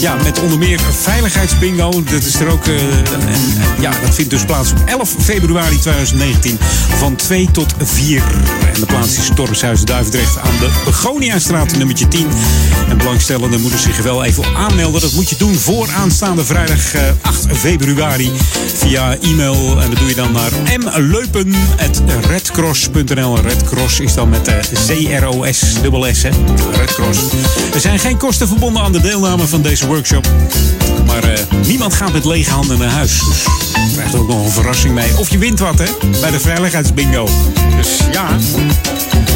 [0.00, 1.90] ja, met onder meer veiligheidsbingo.
[1.90, 2.66] Dat is er ook.
[2.66, 3.40] Uh, en,
[3.80, 6.58] ja, dat vindt dus plaats op 11 februari 2019
[6.96, 8.22] van 2 tot 4.
[8.74, 12.26] En de plaats is Dorpshuis Duivendrecht aan de Begoniastraat nummertje 10.
[12.88, 15.00] En belangstellenden moeten zich wel even aanmelden.
[15.00, 18.30] Dat moet je doen voor aanstaande vrijdag uh, 8 februari
[18.74, 19.80] via e-mail.
[19.80, 20.52] En dat doe je dan naar
[21.00, 23.40] mleupen.redcross.nl.
[23.40, 26.30] Redcross is dan met de C-R-O-S, dubbel S, hè?
[26.76, 27.18] Redcross.
[27.74, 30.28] Er zijn geen kosten verbonden aan de deelname van deze workshop.
[31.06, 33.18] Maar uh, niemand gaat met lege handen naar huis.
[33.18, 35.18] Dus je krijgt ook nog een verrassing mee.
[35.18, 36.08] Of je wint wat, hè?
[36.20, 37.28] Bij de veiligheidsbingo.
[37.76, 38.28] Dus ja,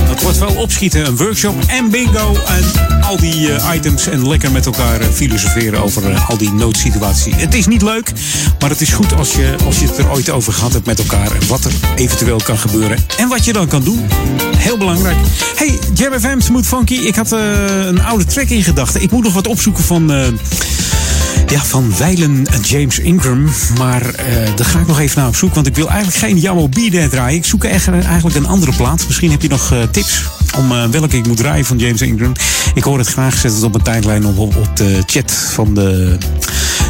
[0.07, 1.07] dat wordt wel opschieten.
[1.07, 2.37] Een workshop en bingo.
[2.47, 2.65] En
[3.03, 4.07] al die uh, items.
[4.07, 7.35] En lekker met elkaar uh, filosoferen over al die noodsituaties.
[7.37, 8.13] Het is niet leuk,
[8.59, 10.99] maar het is goed als je, als je het er ooit over gehad hebt met
[10.99, 11.31] elkaar.
[11.49, 12.99] Wat er eventueel kan gebeuren.
[13.17, 14.07] En wat je dan kan doen.
[14.57, 15.17] Heel belangrijk.
[15.57, 16.95] Hey, Jam FM, Smooth Funky.
[16.95, 19.03] Ik had een oude track in gedachten.
[19.03, 20.11] Ik moet nog wat opzoeken van...
[21.49, 23.49] Ja, van Weilen James Ingram.
[23.79, 25.55] Maar uh, daar ga ik nog even naar op zoek.
[25.55, 26.79] Want ik wil eigenlijk geen Jammo B
[27.11, 27.39] draaien.
[27.39, 29.05] Ik zoek eigenlijk een andere plaat.
[29.07, 30.23] Misschien heb je nog tips
[30.57, 32.33] om uh, welke ik moet draaien van James Ingram.
[32.75, 33.37] Ik hoor het graag.
[33.37, 36.19] Zet het op mijn tijdlijn op, op, op de chat van de,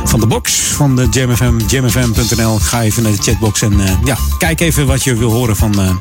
[0.05, 1.55] van de box van de JamFM.
[1.68, 2.59] JamFM.nl.
[2.59, 5.98] Ga even naar de chatbox en ja, kijk even wat je wil horen van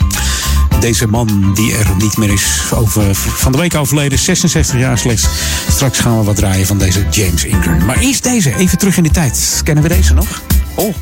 [0.80, 2.62] deze man die er niet meer is.
[2.74, 5.28] Over, van de week overleden, 66 jaar slechts.
[5.70, 7.86] Straks gaan we wat draaien van deze James Ingram.
[7.86, 9.62] Maar eerst deze, even terug in de tijd.
[9.64, 10.42] Kennen we deze nog?
[10.76, 10.96] Oh,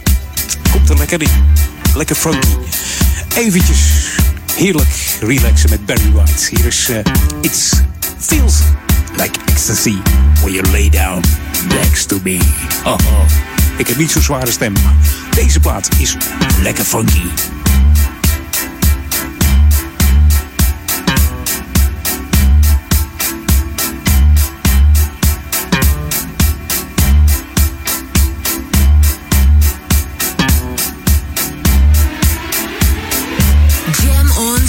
[0.71, 1.29] komt er lekker in.
[1.95, 2.47] Lekker funky.
[3.37, 3.79] Eventjes
[4.55, 6.55] heerlijk relaxen met Barry White.
[6.55, 6.97] Hier is uh,
[7.41, 7.71] It's
[8.19, 8.59] Feels
[9.17, 9.95] Like Ecstasy
[10.41, 11.23] When you lay down
[11.67, 12.39] next to me.
[12.83, 13.25] Oh, oh.
[13.77, 14.73] Ik heb niet zo'n zware stem,
[15.31, 16.17] deze plaat is
[16.61, 17.21] lekker funky.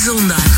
[0.07, 0.56] Zondag.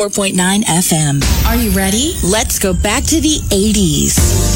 [0.00, 1.46] 104.9 FM.
[1.46, 2.14] Are you ready?
[2.24, 4.49] Let's go back to the 80s.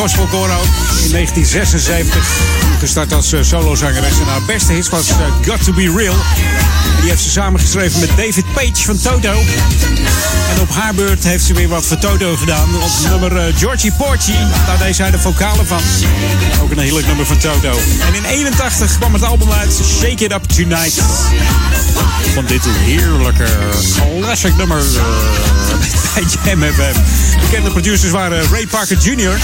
[0.00, 0.64] Gospelcore ook
[1.04, 2.26] in 1976.
[2.78, 4.18] Gestart als eh, solozangeres.
[4.18, 5.16] En haar beste hit was eh,
[5.46, 6.14] Got To Be Real.
[7.00, 9.32] Die heeft ze samengeschreven met David Page van Toto.
[10.54, 12.68] En op haar beurt heeft ze weer wat voor Toto gedaan.
[12.82, 14.32] Op nummer eh, Georgie Porgy.
[14.66, 15.80] Daar deed zij de vocalen van.
[16.62, 17.78] Ook een heerlijk nummer van Toto.
[18.06, 21.02] En in 81 kwam het album uit Shake It Up Tonight.
[22.34, 23.46] Van dit heerlijke
[24.20, 24.94] classic nummer eh,
[26.14, 27.00] bij Jam FM.
[27.40, 29.38] Bekende producers waren Ray Parker Jr.,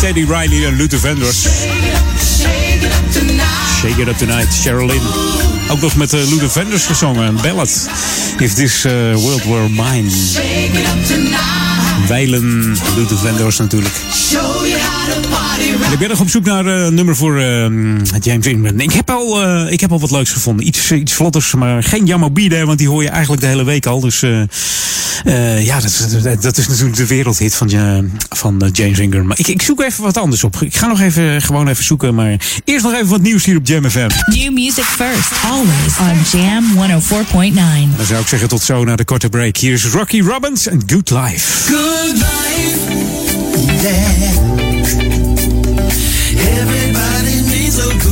[0.00, 1.42] Teddy Riley en Luther Vandross.
[3.80, 5.51] Shake It Up Tonight, Cheryl Lynn.
[5.72, 7.88] Ook nog met uh, Luther Vandross gezongen, een ballad.
[8.38, 10.10] If This uh, World Were Mine.
[12.06, 13.94] Wijlen, Luther Vandross natuurlijk.
[15.80, 17.66] En ik ben nog op zoek naar eh, een nummer voor eh,
[18.20, 18.80] James Ingram.
[18.80, 20.66] Ik heb, al, eh, ik heb al wat leuks gevonden.
[20.66, 24.00] Iets, iets vlotters, maar geen Jamobide, want die hoor je eigenlijk de hele week al.
[24.00, 24.40] Dus eh,
[25.24, 27.70] eh, ja, dat, dat, dat is natuurlijk de wereldhit van,
[28.28, 29.26] van James Ingram.
[29.26, 30.56] Maar ik, ik zoek even wat anders op.
[30.60, 33.66] Ik ga nog even, gewoon even zoeken, maar eerst nog even wat nieuws hier op
[33.66, 34.08] Jam FM.
[34.26, 36.64] New music first, always on Jam
[37.00, 37.96] 104.9.
[37.96, 39.56] Dan zou ik zeggen tot zo na de korte break.
[39.56, 41.72] Hier is Rocky Robbins en Good Life.
[41.72, 42.78] Good life,
[43.82, 44.51] yeah.
[47.74, 48.11] Everybody needs a good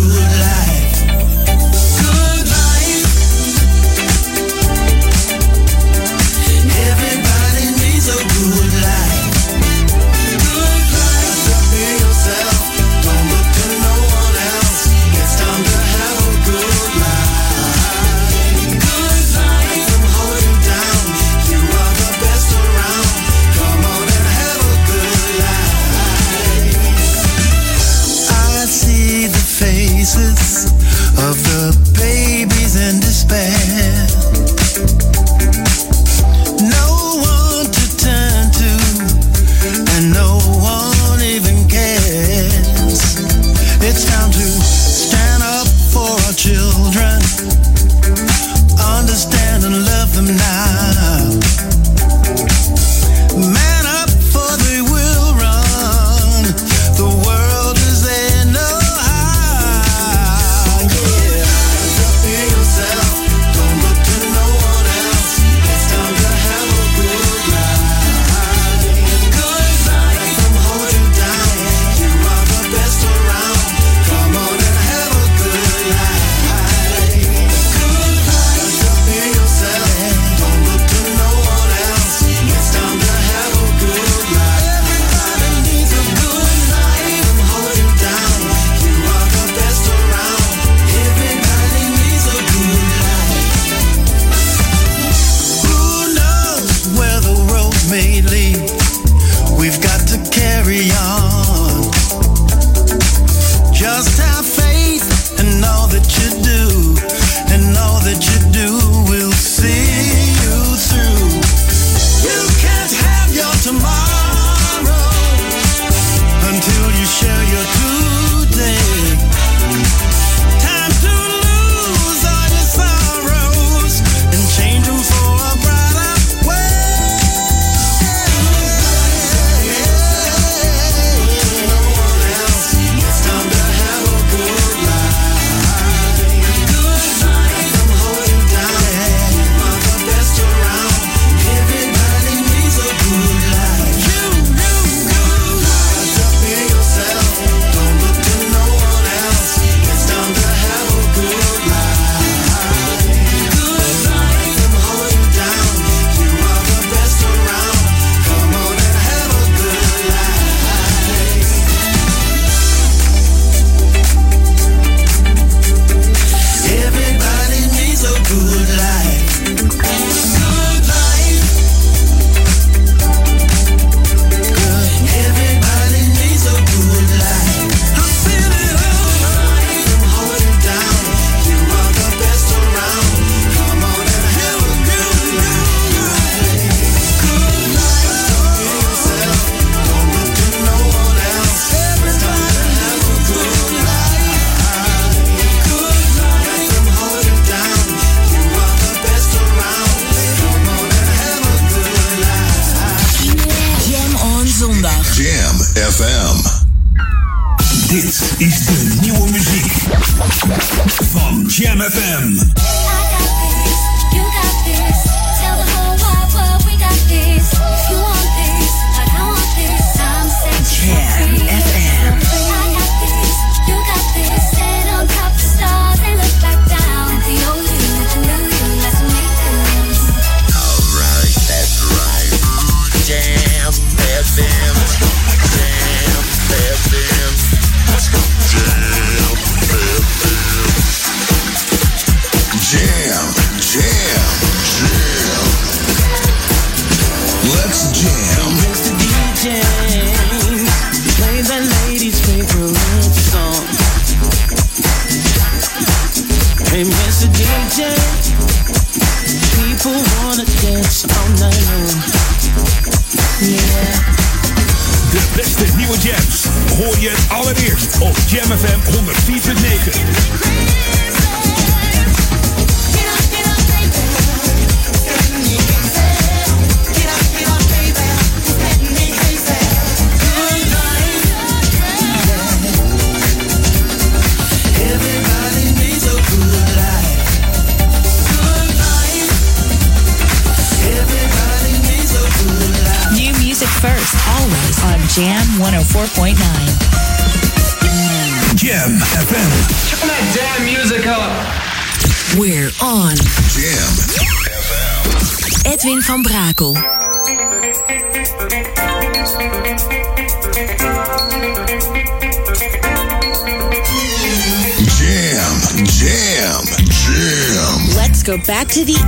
[318.61, 319.00] back to the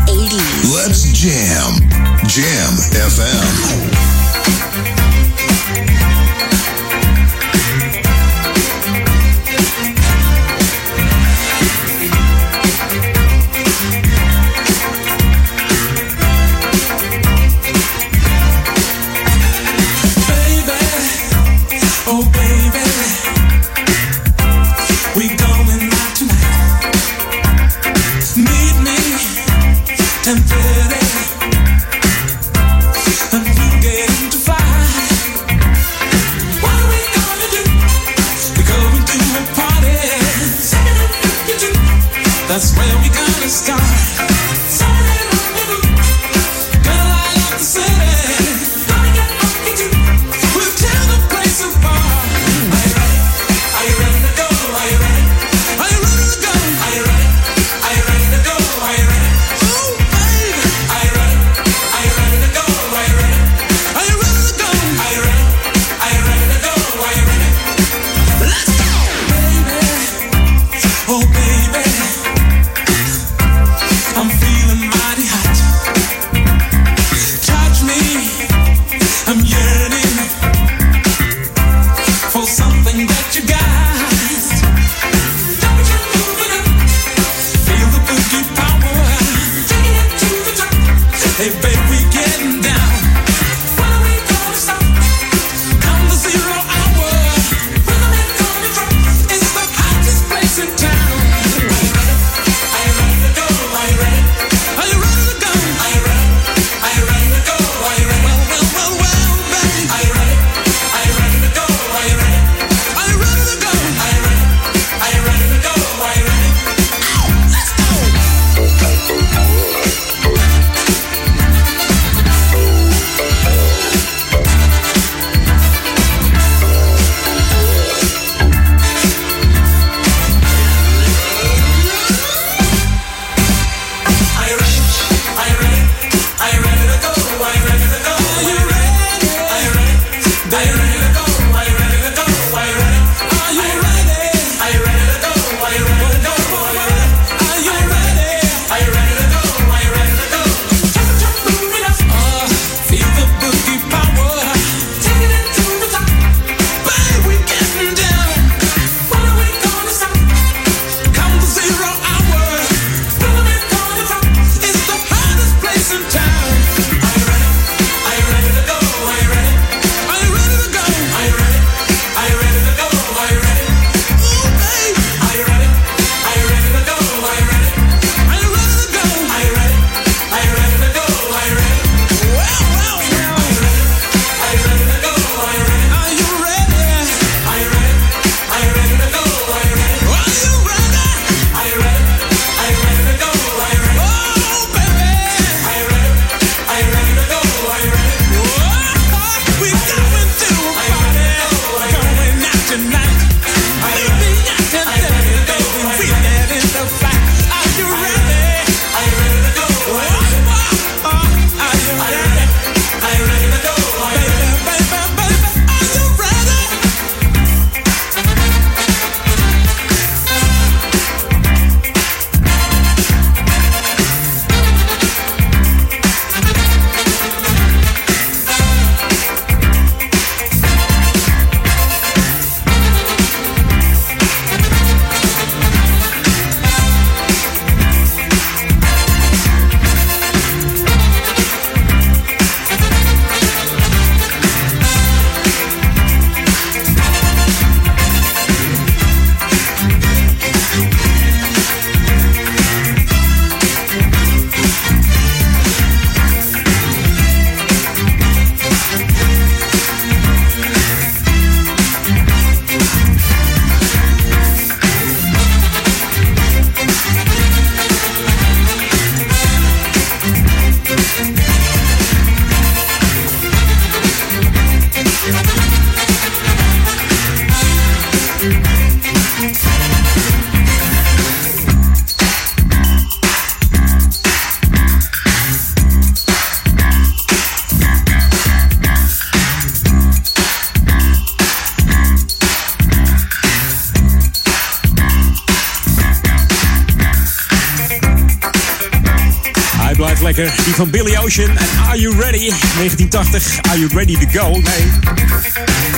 [300.65, 302.49] Die van Billy Ocean en Are You Ready?
[302.49, 304.51] 1980, Are You Ready to Go?
[304.51, 304.91] Nee,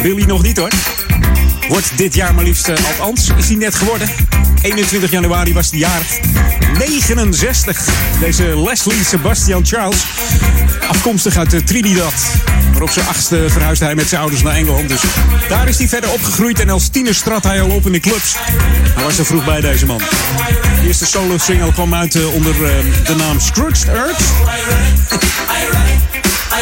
[0.03, 0.71] Billy nog niet hoor.
[1.69, 2.77] Wordt dit jaar maar liefst, uh,
[3.37, 4.09] is hij net geworden.
[4.63, 6.21] 21 januari was hij jarig.
[6.79, 7.89] 69.
[8.21, 10.05] Deze Leslie Sebastian Charles.
[10.89, 12.13] Afkomstig uit uh, Trinidad.
[12.85, 14.89] Op zijn achtste verhuisde hij met zijn ouders naar Engeland.
[14.89, 15.01] Dus
[15.49, 16.61] daar is hij verder opgegroeid.
[16.61, 18.35] En als tiener trad hij al op in de clubs.
[18.95, 19.99] Hij was er vroeg bij deze man.
[19.99, 22.53] De eerste solo single kwam uit uh, onder
[23.05, 24.23] de naam Scrooged Earth.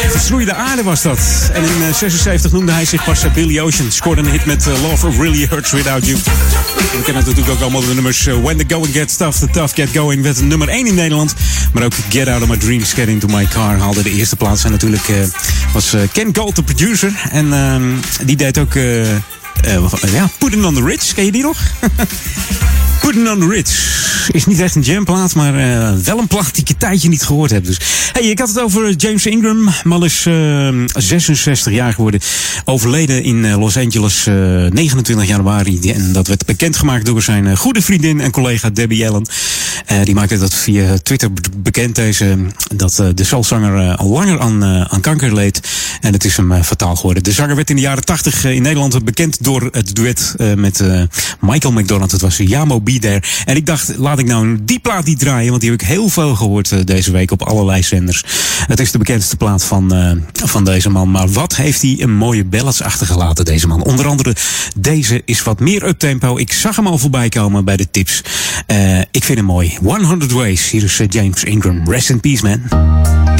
[0.01, 1.19] Verschroeide aarde was dat.
[1.53, 3.91] En in uh, 76 noemde hij zich pas Billy Ocean.
[3.91, 6.17] Scoorde een hit met uh, Love Really Hurts Without You.
[6.75, 9.75] We kennen natuurlijk ook allemaal de nummers uh, When the Going Gets Tough, The Tough
[9.75, 11.33] Get Going werd nummer 1 in Nederland.
[11.73, 14.63] Maar ook Get Out of My Dreams, Get Into My Car haalde de eerste plaats.
[14.63, 15.09] En natuurlijk
[15.73, 17.11] was Ken Gold de producer.
[17.29, 17.83] En ehm,
[18.25, 18.73] die deed ook
[20.11, 21.13] ja, Putting on the Ridge.
[21.13, 21.57] Ken je die nog?
[23.13, 23.43] Putting
[24.31, 27.23] is niet echt een jamplaat, maar uh, wel een plaat die ik een tijdje niet
[27.23, 27.65] gehoord heb.
[27.65, 27.79] Dus
[28.13, 29.69] hey, ik had het over James Ingram.
[29.83, 32.19] Man is uh, 66 jaar geworden.
[32.65, 35.91] Overleden in uh, Los Angeles 29 januari.
[35.91, 39.25] En dat werd bekendgemaakt door zijn goede vriendin en collega Debbie Allen.
[40.03, 41.95] die maakte dat via Twitter bekend.
[41.95, 42.37] Deze,
[42.75, 45.69] dat de soulzanger al langer aan, aan kanker leed.
[46.01, 47.23] En het is hem fataal geworden.
[47.23, 50.83] De zanger werd in de jaren 80 in Nederland bekend door het duet met
[51.39, 52.11] Michael McDonald.
[52.11, 55.61] Het was Yamo Be En ik dacht, laat ik nou die plaat niet draaien, want
[55.61, 58.23] die heb ik heel veel gehoord uh, deze week op allerlei zenders.
[58.67, 60.11] Het is de bekendste plaat van, uh,
[60.45, 61.11] van deze man.
[61.11, 63.83] Maar wat heeft hij een mooie ballads achtergelaten, deze man.
[63.83, 64.35] Onder andere
[64.75, 66.37] deze is wat meer uptempo.
[66.37, 68.21] Ik zag hem al voorbij komen bij de tips.
[68.67, 69.77] Uh, ik vind hem mooi.
[69.81, 70.69] 100 Ways.
[70.69, 71.81] Hier is James Ingram.
[71.89, 73.32] Rest in peace, man.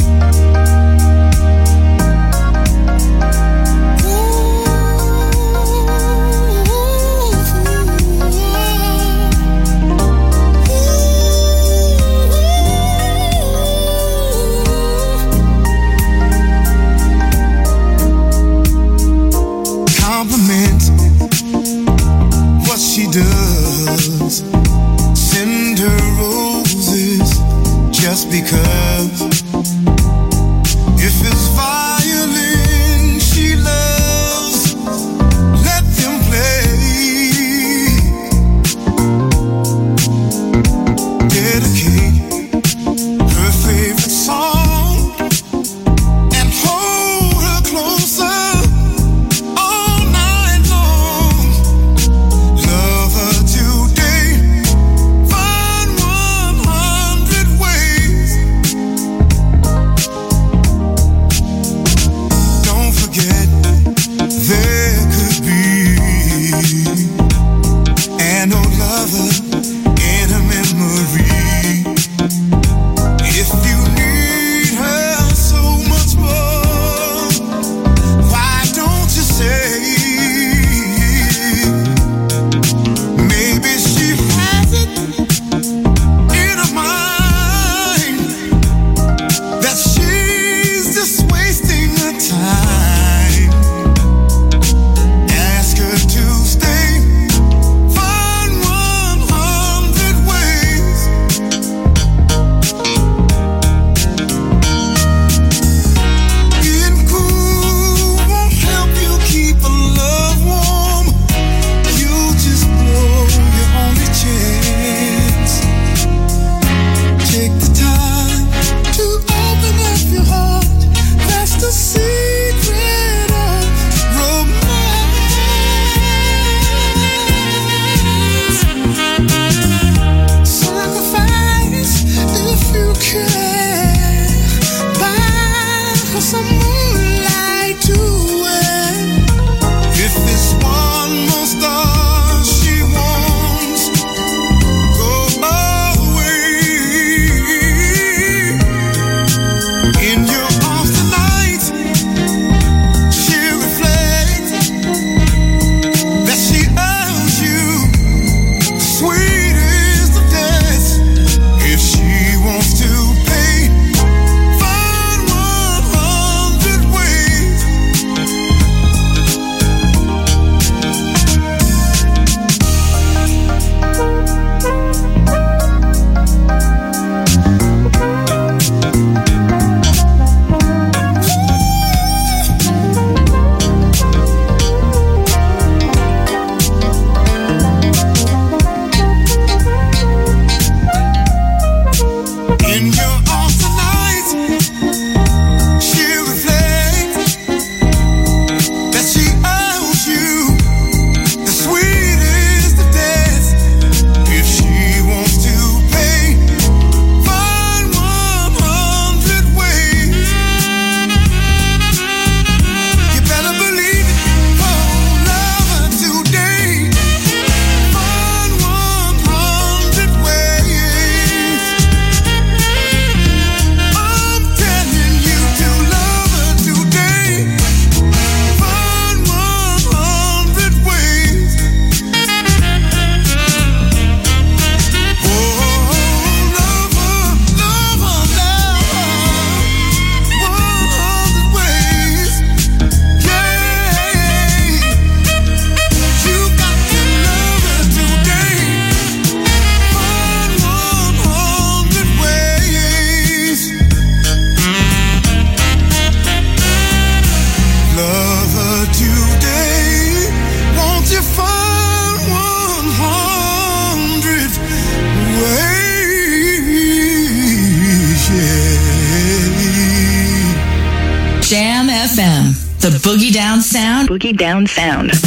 [274.36, 275.23] down sound.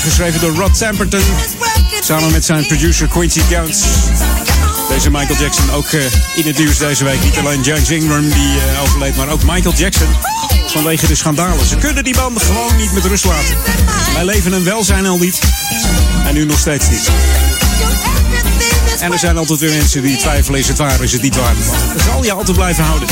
[0.00, 1.20] geschreven door Rod Temperton.
[2.00, 3.82] Samen met zijn producer Quincy Jones.
[4.88, 6.04] Deze Michael Jackson ook eh,
[6.34, 7.22] in het duur deze week.
[7.22, 10.08] Niet alleen James Ingram die eh, overleed, maar ook Michael Jackson.
[10.66, 11.66] Vanwege de schandalen.
[11.66, 13.56] Ze kunnen die banden gewoon niet met rust laten.
[14.14, 15.38] Wij leven en welzijn al niet.
[16.26, 17.10] En nu nog steeds niet.
[19.00, 21.54] En er zijn altijd weer mensen die twijfelen: is het waar, is het niet waar?
[21.94, 23.08] Dat zal je altijd blijven houden.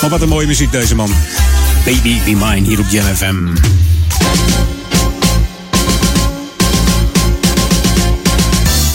[0.00, 1.10] Maar wat een mooie muziek deze man.
[1.84, 3.36] Baby Be Mine hier op JFM.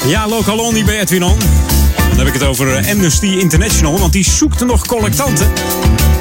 [0.07, 1.37] Ja, Localondi bij Edwin On.
[2.09, 5.47] Dan heb ik het over eh, Amnesty International, want die zoekt nog collectanten.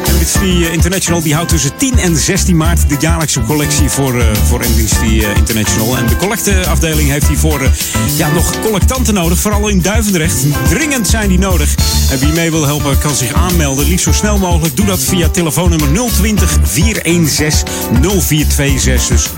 [0.06, 4.26] Amnesty eh, International die houdt tussen 10 en 16 maart de jaarlijkse collectie voor, eh,
[4.46, 5.96] voor Amnesty International.
[5.96, 7.68] En de collecteafdeling heeft hiervoor uh,
[8.16, 10.44] ja, nog collectanten nodig, vooral in Duivendrecht.
[10.68, 11.74] Dringend zijn die nodig.
[12.10, 13.88] En wie mee wil helpen kan zich aanmelden.
[13.88, 14.76] Liefst zo snel mogelijk.
[14.76, 17.68] Doe dat via telefoonnummer 020 416
[18.00, 19.08] 0426.
[19.08, 19.30] Dus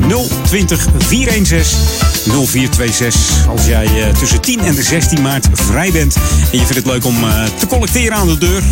[0.42, 3.46] 020 416 0426.
[3.48, 6.16] Als jij tussen 10 en de 16 maart vrij bent
[6.52, 7.16] en je vindt het leuk om
[7.58, 8.62] te collecteren aan de deur.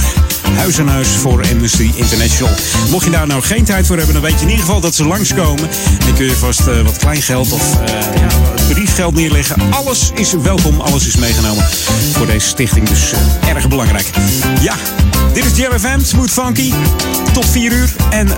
[0.57, 2.55] Huis aan huis voor Amnesty International.
[2.91, 4.95] Mocht je daar nou geen tijd voor hebben, dan weet je in ieder geval dat
[4.95, 5.69] ze langskomen.
[6.07, 7.89] En kun je vast uh, wat kleingeld of uh,
[8.21, 8.29] ja,
[8.69, 9.57] briefgeld neerleggen.
[9.71, 11.65] Alles is welkom, alles is meegenomen
[12.13, 12.89] voor deze stichting.
[12.89, 14.11] Dus uh, erg belangrijk.
[14.61, 14.75] Ja,
[15.33, 16.73] dit is Jam FM, Smooth Funky.
[17.33, 17.93] Tot 4 uur.
[18.11, 18.29] En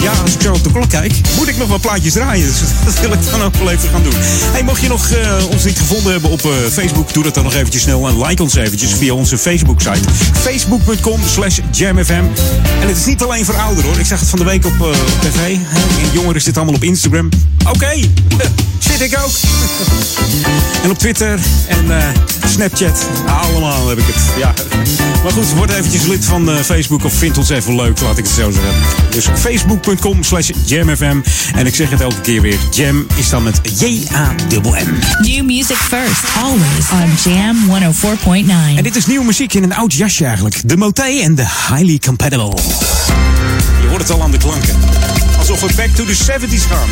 [0.00, 2.46] ja, als ik zo op de klok kijk, moet ik nog wat plaatjes draaien.
[2.52, 4.12] Dus dat wil ik dan ook wel even gaan doen.
[4.52, 5.08] Hey, mocht je nog
[5.50, 6.40] ons niet gevonden hebben op
[6.72, 8.08] Facebook, doe dat dan nog eventjes snel.
[8.08, 10.08] En like ons eventjes via onze Facebook-site.
[10.40, 12.24] Facebook.com slash jamfm.
[12.80, 13.98] En het is niet alleen voor ouderen hoor.
[13.98, 15.56] Ik zag het van de week op, op tv.
[16.02, 17.28] En jongeren zitten allemaal op Instagram.
[17.68, 17.90] Oké,
[18.88, 19.30] zit ik ook.
[20.84, 21.38] en op Twitter
[21.68, 22.04] en uh,
[22.52, 23.06] Snapchat.
[23.26, 24.22] Allemaal heb ik het.
[24.38, 24.54] Ja.
[25.22, 28.24] Maar goed, word eventjes lid van uh, Facebook of vind ons even leuk, laat ik
[28.24, 28.72] het zo zeggen.
[29.10, 31.20] Dus facebook.com slash jamfm.
[31.54, 32.56] En ik zeg het elke keer weer.
[32.70, 34.98] Jam is dan met J-A-M-M.
[35.20, 37.56] New music first, always on Jam
[38.74, 38.76] 104.9.
[38.76, 40.68] En dit is nieuwe muziek in een oud jasje eigenlijk.
[40.68, 42.54] De Moté en de Highly Compatible.
[43.80, 44.76] Je hoort het al aan de klanken.
[45.42, 46.88] Alsof we back to the 70s gaan.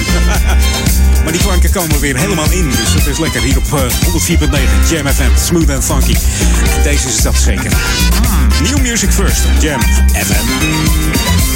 [1.24, 2.70] maar die klanken komen weer helemaal in.
[2.70, 5.36] Dus dat is lekker hier op uh, 104.9 Jam FM.
[5.44, 6.16] Smooth and funky.
[6.82, 7.70] Deze is dat zeker.
[7.70, 9.80] Mm, new music first Jam
[10.12, 11.49] FM.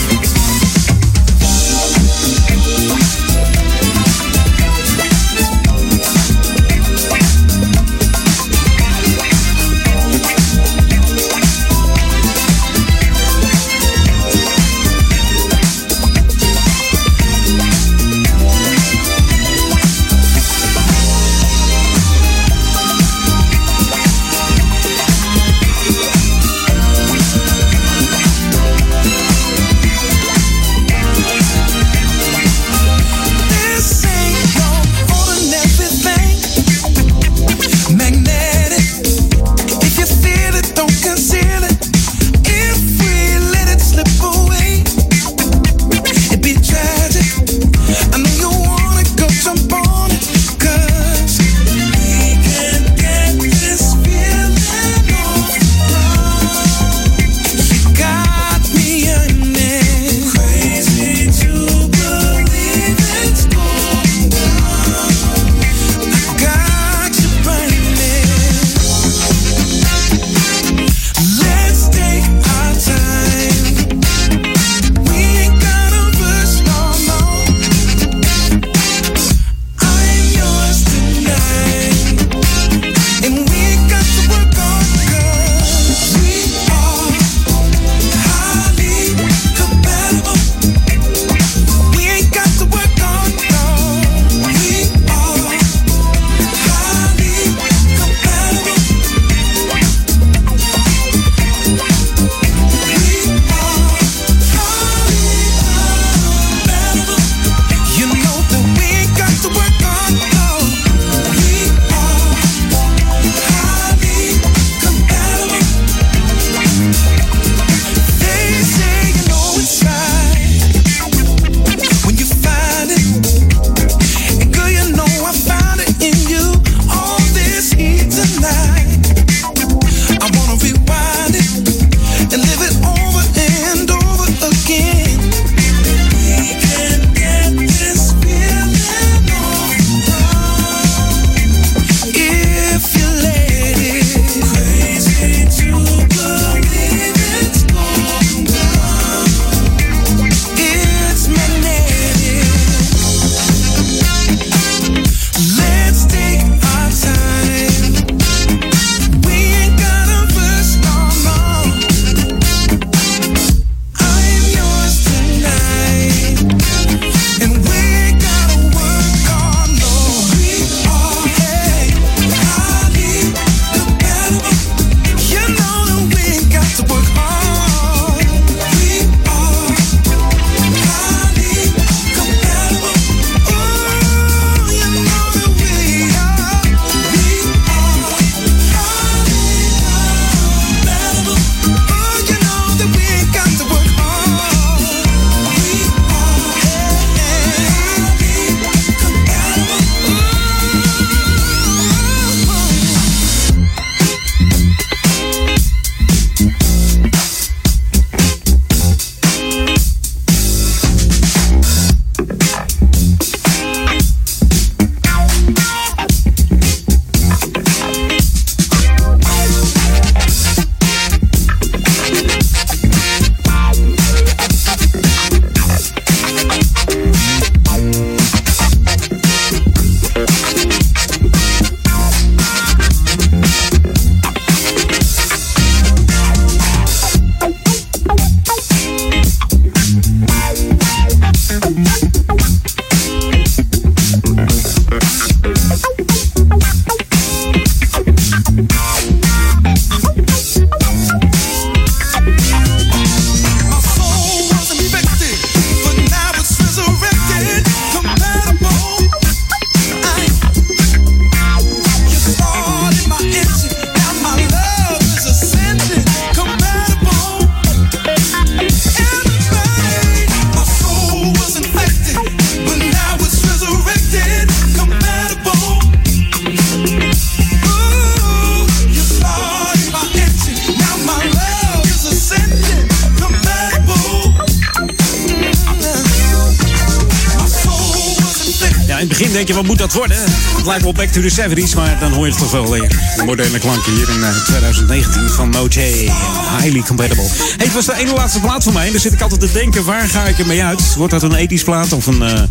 [291.14, 292.88] To the 70s, maar dan hoor je het toch wel weer.
[293.16, 296.10] De moderne klanken hier in eh, 2019 van Mojay.
[296.58, 297.26] Highly compatible.
[297.56, 298.86] Het was de ene laatste plaat van mij.
[298.86, 300.94] En dan zit ik altijd te denken, waar ga ik ermee uit?
[300.94, 302.22] Wordt dat een 80s plaat of een...
[302.22, 302.42] eh,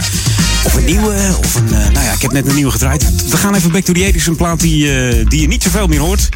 [0.86, 1.68] nieuwe, of een...
[1.68, 3.30] eh, nou ja, ik heb net een nieuwe gedraaid.
[3.30, 5.88] We gaan even back to the 80s, een plaat die, eh, die je niet zoveel
[5.88, 6.30] meer hoort.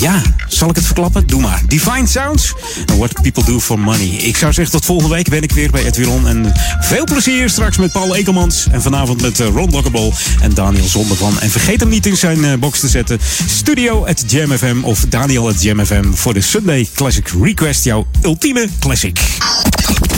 [0.00, 1.26] Ja, zal ik het verklappen?
[1.26, 1.62] Doe maar.
[1.66, 2.54] Divine Sounds
[2.86, 4.06] and What People Do For Money.
[4.06, 6.28] Ik zou zeggen, tot volgende week ben ik weer bij Edwin Ron.
[6.28, 8.66] En veel plezier straks met Paul Ekelmans.
[8.70, 11.40] En vanavond met eh, Ron Lockable en Daniel Zondervan.
[11.40, 13.18] En vergeet hem niet in zijn eh, box te zetten.
[13.46, 17.84] Studio at Jam FM of Daniel at Jam FM voor de Sunday Classic Request.
[17.84, 19.20] Jouw ultieme classic.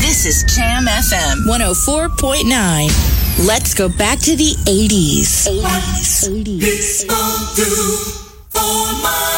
[0.01, 2.93] This is Jam FM 104.9.
[3.47, 5.49] Let's go back to the 80s.
[5.95, 6.29] 80s.
[6.29, 7.05] 80s.
[7.57, 9.32] You're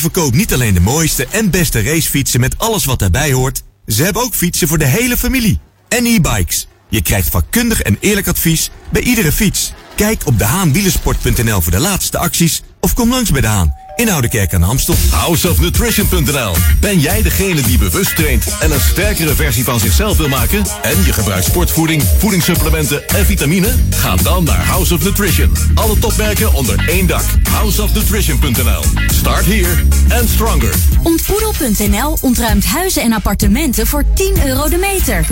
[0.00, 3.62] verkoopt niet alleen de mooiste en beste racefietsen met alles wat daarbij hoort.
[3.86, 5.58] Ze hebben ook fietsen voor de hele familie.
[5.88, 6.68] En e-bikes.
[6.88, 9.72] Je krijgt vakkundig en eerlijk advies bij iedere fiets.
[9.96, 14.54] Kijk op dehaanwielersport.nl voor de laatste acties of kom langs bij De Haan in Oudekerk
[14.54, 14.94] aan de Amstel.
[15.10, 16.54] Houseofnutrition.nl.
[16.80, 20.64] Ben jij degene die bewust traint en een sterkere versie van zichzelf wil maken?
[20.82, 23.74] En je gebruikt sportvoeding, voedingssupplementen en vitamine?
[23.90, 25.52] Ga dan naar House of Nutrition.
[25.74, 27.24] Alle topmerken onder één dak.
[27.50, 28.82] Houseofnutrition.nl.
[29.06, 29.84] Start here
[30.20, 30.74] and stronger.
[31.02, 35.26] Ontboedel.nl ontruimt huizen en appartementen voor 10 euro de meter.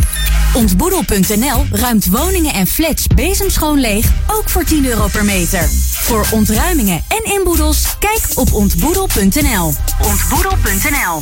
[0.55, 5.69] Ontboedel.nl ruimt woningen en flats bezemschoon leeg, ook voor 10 euro per meter.
[5.93, 9.71] Voor ontruimingen en inboedels, kijk op ontboedel.nl.
[10.03, 11.17] Ontboedel.nl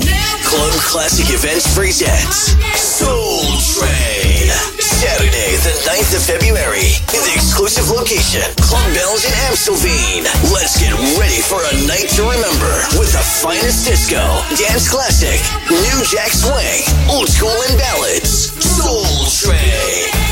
[0.48, 3.44] Club Classic Events presents Soul
[3.76, 4.48] Train.
[4.80, 10.24] Saturday, the 9th of February, in the exclusive location, Club Bells in Amstelveen.
[10.48, 14.24] Let's get ready for a night to remember with the finest disco,
[14.56, 15.36] dance classic,
[15.68, 18.56] new jack swing, old school and ballads.
[18.64, 20.25] Soul Train.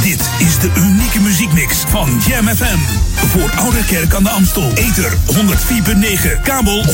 [0.03, 2.79] Dit is de unieke muziekmix van Jam FM.
[3.27, 4.73] Voor Oude Kerk aan de Amstel.
[4.75, 6.91] Ether 104.9, kabel 103.3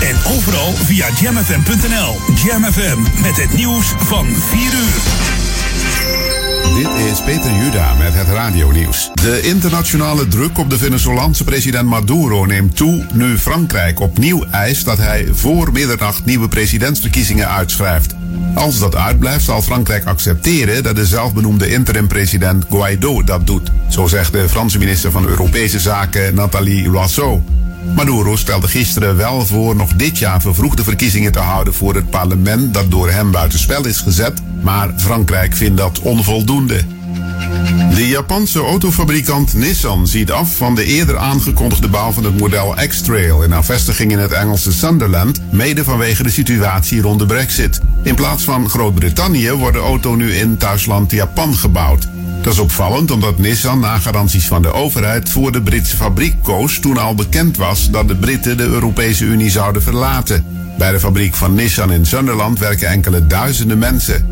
[0.00, 2.20] en overal via jamfm.nl.
[2.44, 5.49] Jam FM met het nieuws van 4 uur.
[6.74, 9.10] Dit is Peter Juda met het radionieuws.
[9.14, 14.98] De internationale druk op de Venezolaanse president Maduro neemt toe nu Frankrijk opnieuw eist dat
[14.98, 18.14] hij voor middernacht nieuwe presidentsverkiezingen uitschrijft.
[18.54, 23.70] Als dat uitblijft, zal Frankrijk accepteren dat de zelfbenoemde interim-president Guaido dat doet.
[23.88, 27.42] Zo zegt de Franse minister van Europese Zaken Nathalie Loiseau.
[27.94, 32.74] Maduro stelde gisteren wel voor nog dit jaar vervroegde verkiezingen te houden voor het parlement
[32.74, 36.84] dat door hem buitenspel is gezet, maar Frankrijk vindt dat onvoldoende.
[37.94, 43.42] De Japanse autofabrikant Nissan ziet af van de eerder aangekondigde bouw van het model X-Trail
[43.42, 47.80] in haar vestiging in het Engelse Sunderland, mede vanwege de situatie rond de Brexit.
[48.02, 52.08] In plaats van Groot-Brittannië wordt de auto nu in thuisland Japan gebouwd.
[52.42, 56.78] Dat is opvallend omdat Nissan na garanties van de overheid voor de Britse fabriek koos
[56.78, 60.44] toen al bekend was dat de Britten de Europese Unie zouden verlaten.
[60.78, 64.26] Bij de fabriek van Nissan in Sunderland werken enkele duizenden mensen.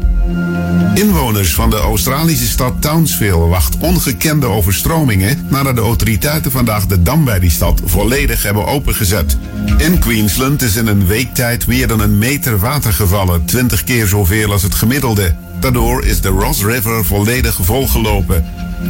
[0.94, 7.24] Inwoners van de Australische stad Townsville wacht ongekende overstromingen nadat de autoriteiten vandaag de dam
[7.24, 9.36] bij die stad volledig hebben opengezet.
[9.76, 14.06] In Queensland is in een week tijd meer dan een meter water gevallen, 20 keer
[14.06, 15.34] zoveel als het gemiddelde.
[15.60, 18.44] Daardoor is de Ross River volledig volgelopen.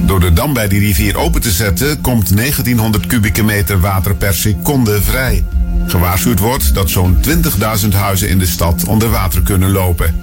[0.07, 4.35] Door de dam bij die rivier open te zetten komt 1900 kubieke meter water per
[4.35, 5.45] seconde vrij.
[5.87, 7.17] Gewaarschuwd wordt dat zo'n
[7.83, 10.15] 20.000 huizen in de stad onder water kunnen lopen.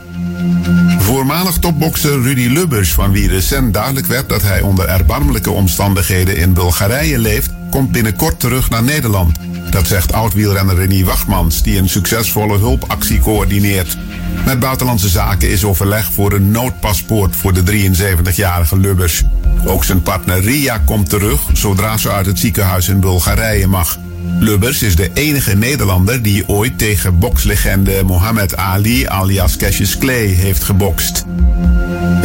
[0.99, 6.53] Voormalig topbokser Rudy Lubbers, van wie recent duidelijk werd dat hij onder erbarmelijke omstandigheden in
[6.53, 9.38] Bulgarije leeft, komt binnenkort terug naar Nederland.
[9.69, 13.97] Dat zegt oud-wielrenner René Wachtmans, die een succesvolle hulpactie coördineert.
[14.45, 19.23] Met Buitenlandse Zaken is overleg voor een noodpaspoort voor de 73-jarige Lubbers.
[19.65, 23.97] Ook zijn partner Ria komt terug zodra ze uit het ziekenhuis in Bulgarije mag.
[24.39, 30.64] Lubbers is de enige Nederlander die ooit tegen bokslegende Mohammed Ali alias Cassius Clay heeft
[30.64, 31.26] gebokst.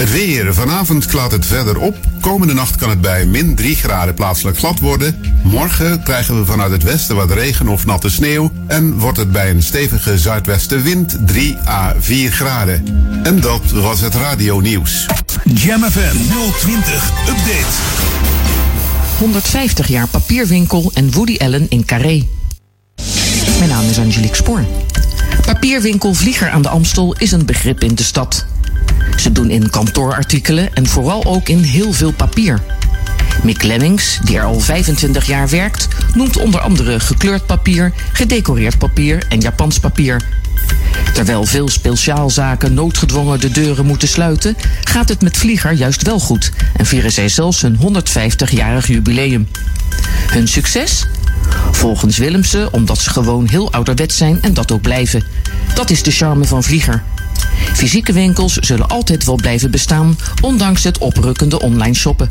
[0.01, 0.55] Het weer.
[0.55, 1.97] Vanavond klaart het verder op.
[2.21, 5.23] Komende nacht kan het bij min 3 graden plaatselijk glad worden.
[5.43, 8.53] Morgen krijgen we vanuit het westen wat regen of natte sneeuw.
[8.67, 12.85] En wordt het bij een stevige zuidwestenwind 3 à 4 graden.
[13.23, 15.07] En dat was het radio nieuws.
[15.45, 16.17] Jam FM
[16.59, 18.40] 020 Update.
[19.21, 22.27] 150 jaar papierwinkel en Woody Allen in Carré.
[23.59, 24.65] Mijn naam is Angelique Spoor.
[25.45, 28.47] Papierwinkel Vlieger aan de Amstel is een begrip in de stad.
[29.17, 32.63] Ze doen in kantoorartikelen en vooral ook in heel veel papier.
[33.43, 39.23] Mick Lemmings, die er al 25 jaar werkt, noemt onder andere gekleurd papier, gedecoreerd papier
[39.29, 40.23] en Japans papier.
[41.15, 46.51] Terwijl veel speciaalzaken noodgedwongen de deuren moeten sluiten, gaat het met Vlieger juist wel goed
[46.77, 49.49] en vieren zij zelfs hun 150-jarig jubileum.
[50.31, 51.07] Hun succes?
[51.71, 55.25] Volgens Willemsen omdat ze gewoon heel ouderwets zijn en dat ook blijven.
[55.75, 57.03] Dat is de charme van Vlieger.
[57.75, 62.31] Fysieke winkels zullen altijd wel blijven bestaan, ondanks het oprukkende online shoppen.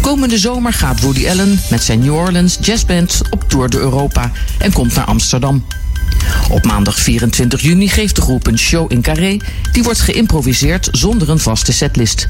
[0.00, 4.72] Komende zomer gaat Woody Allen met zijn New Orleans Jazzband op tour door Europa en
[4.72, 5.64] komt naar Amsterdam.
[6.50, 9.36] Op maandag 24 juni geeft de groep een show in Carré.
[9.72, 12.28] Die wordt geïmproviseerd zonder een vaste setlist.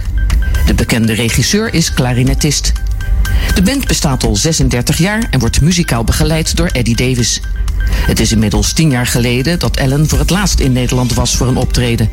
[0.66, 2.72] De bekende regisseur is clarinetist.
[3.54, 7.40] De band bestaat al 36 jaar en wordt muzikaal begeleid door Eddie Davis.
[7.88, 11.46] Het is inmiddels 10 jaar geleden dat Allen voor het laatst in Nederland was voor
[11.46, 12.10] een optreden.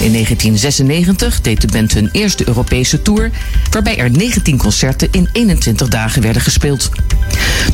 [0.00, 3.30] In 1996 deed de band hun eerste Europese tour,
[3.70, 6.90] waarbij er 19 concerten in 21 dagen werden gespeeld.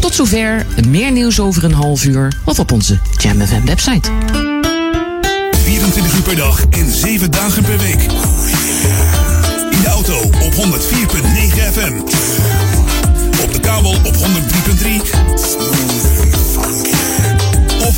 [0.01, 4.11] Tot zover, meer nieuws over een half uur of op onze Jam FM website.
[5.65, 8.03] 24 uur per dag en 7 dagen per week.
[9.71, 10.59] In de auto op 104.9
[11.73, 12.01] FM.
[13.43, 17.06] Op de kabel op 103.3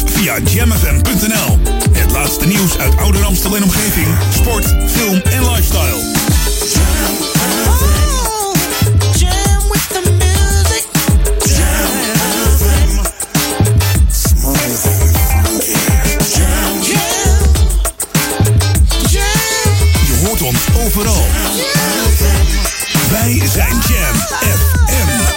[0.06, 1.58] via jamfm.nl.
[1.92, 4.06] Het laatste nieuws uit Ouder Amstel en omgeving.
[4.34, 6.16] Sport, film en lifestyle.
[20.06, 21.26] Je hoort ons overal.
[23.10, 25.28] Wij zijn Jam FM.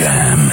[0.00, 0.45] Jam.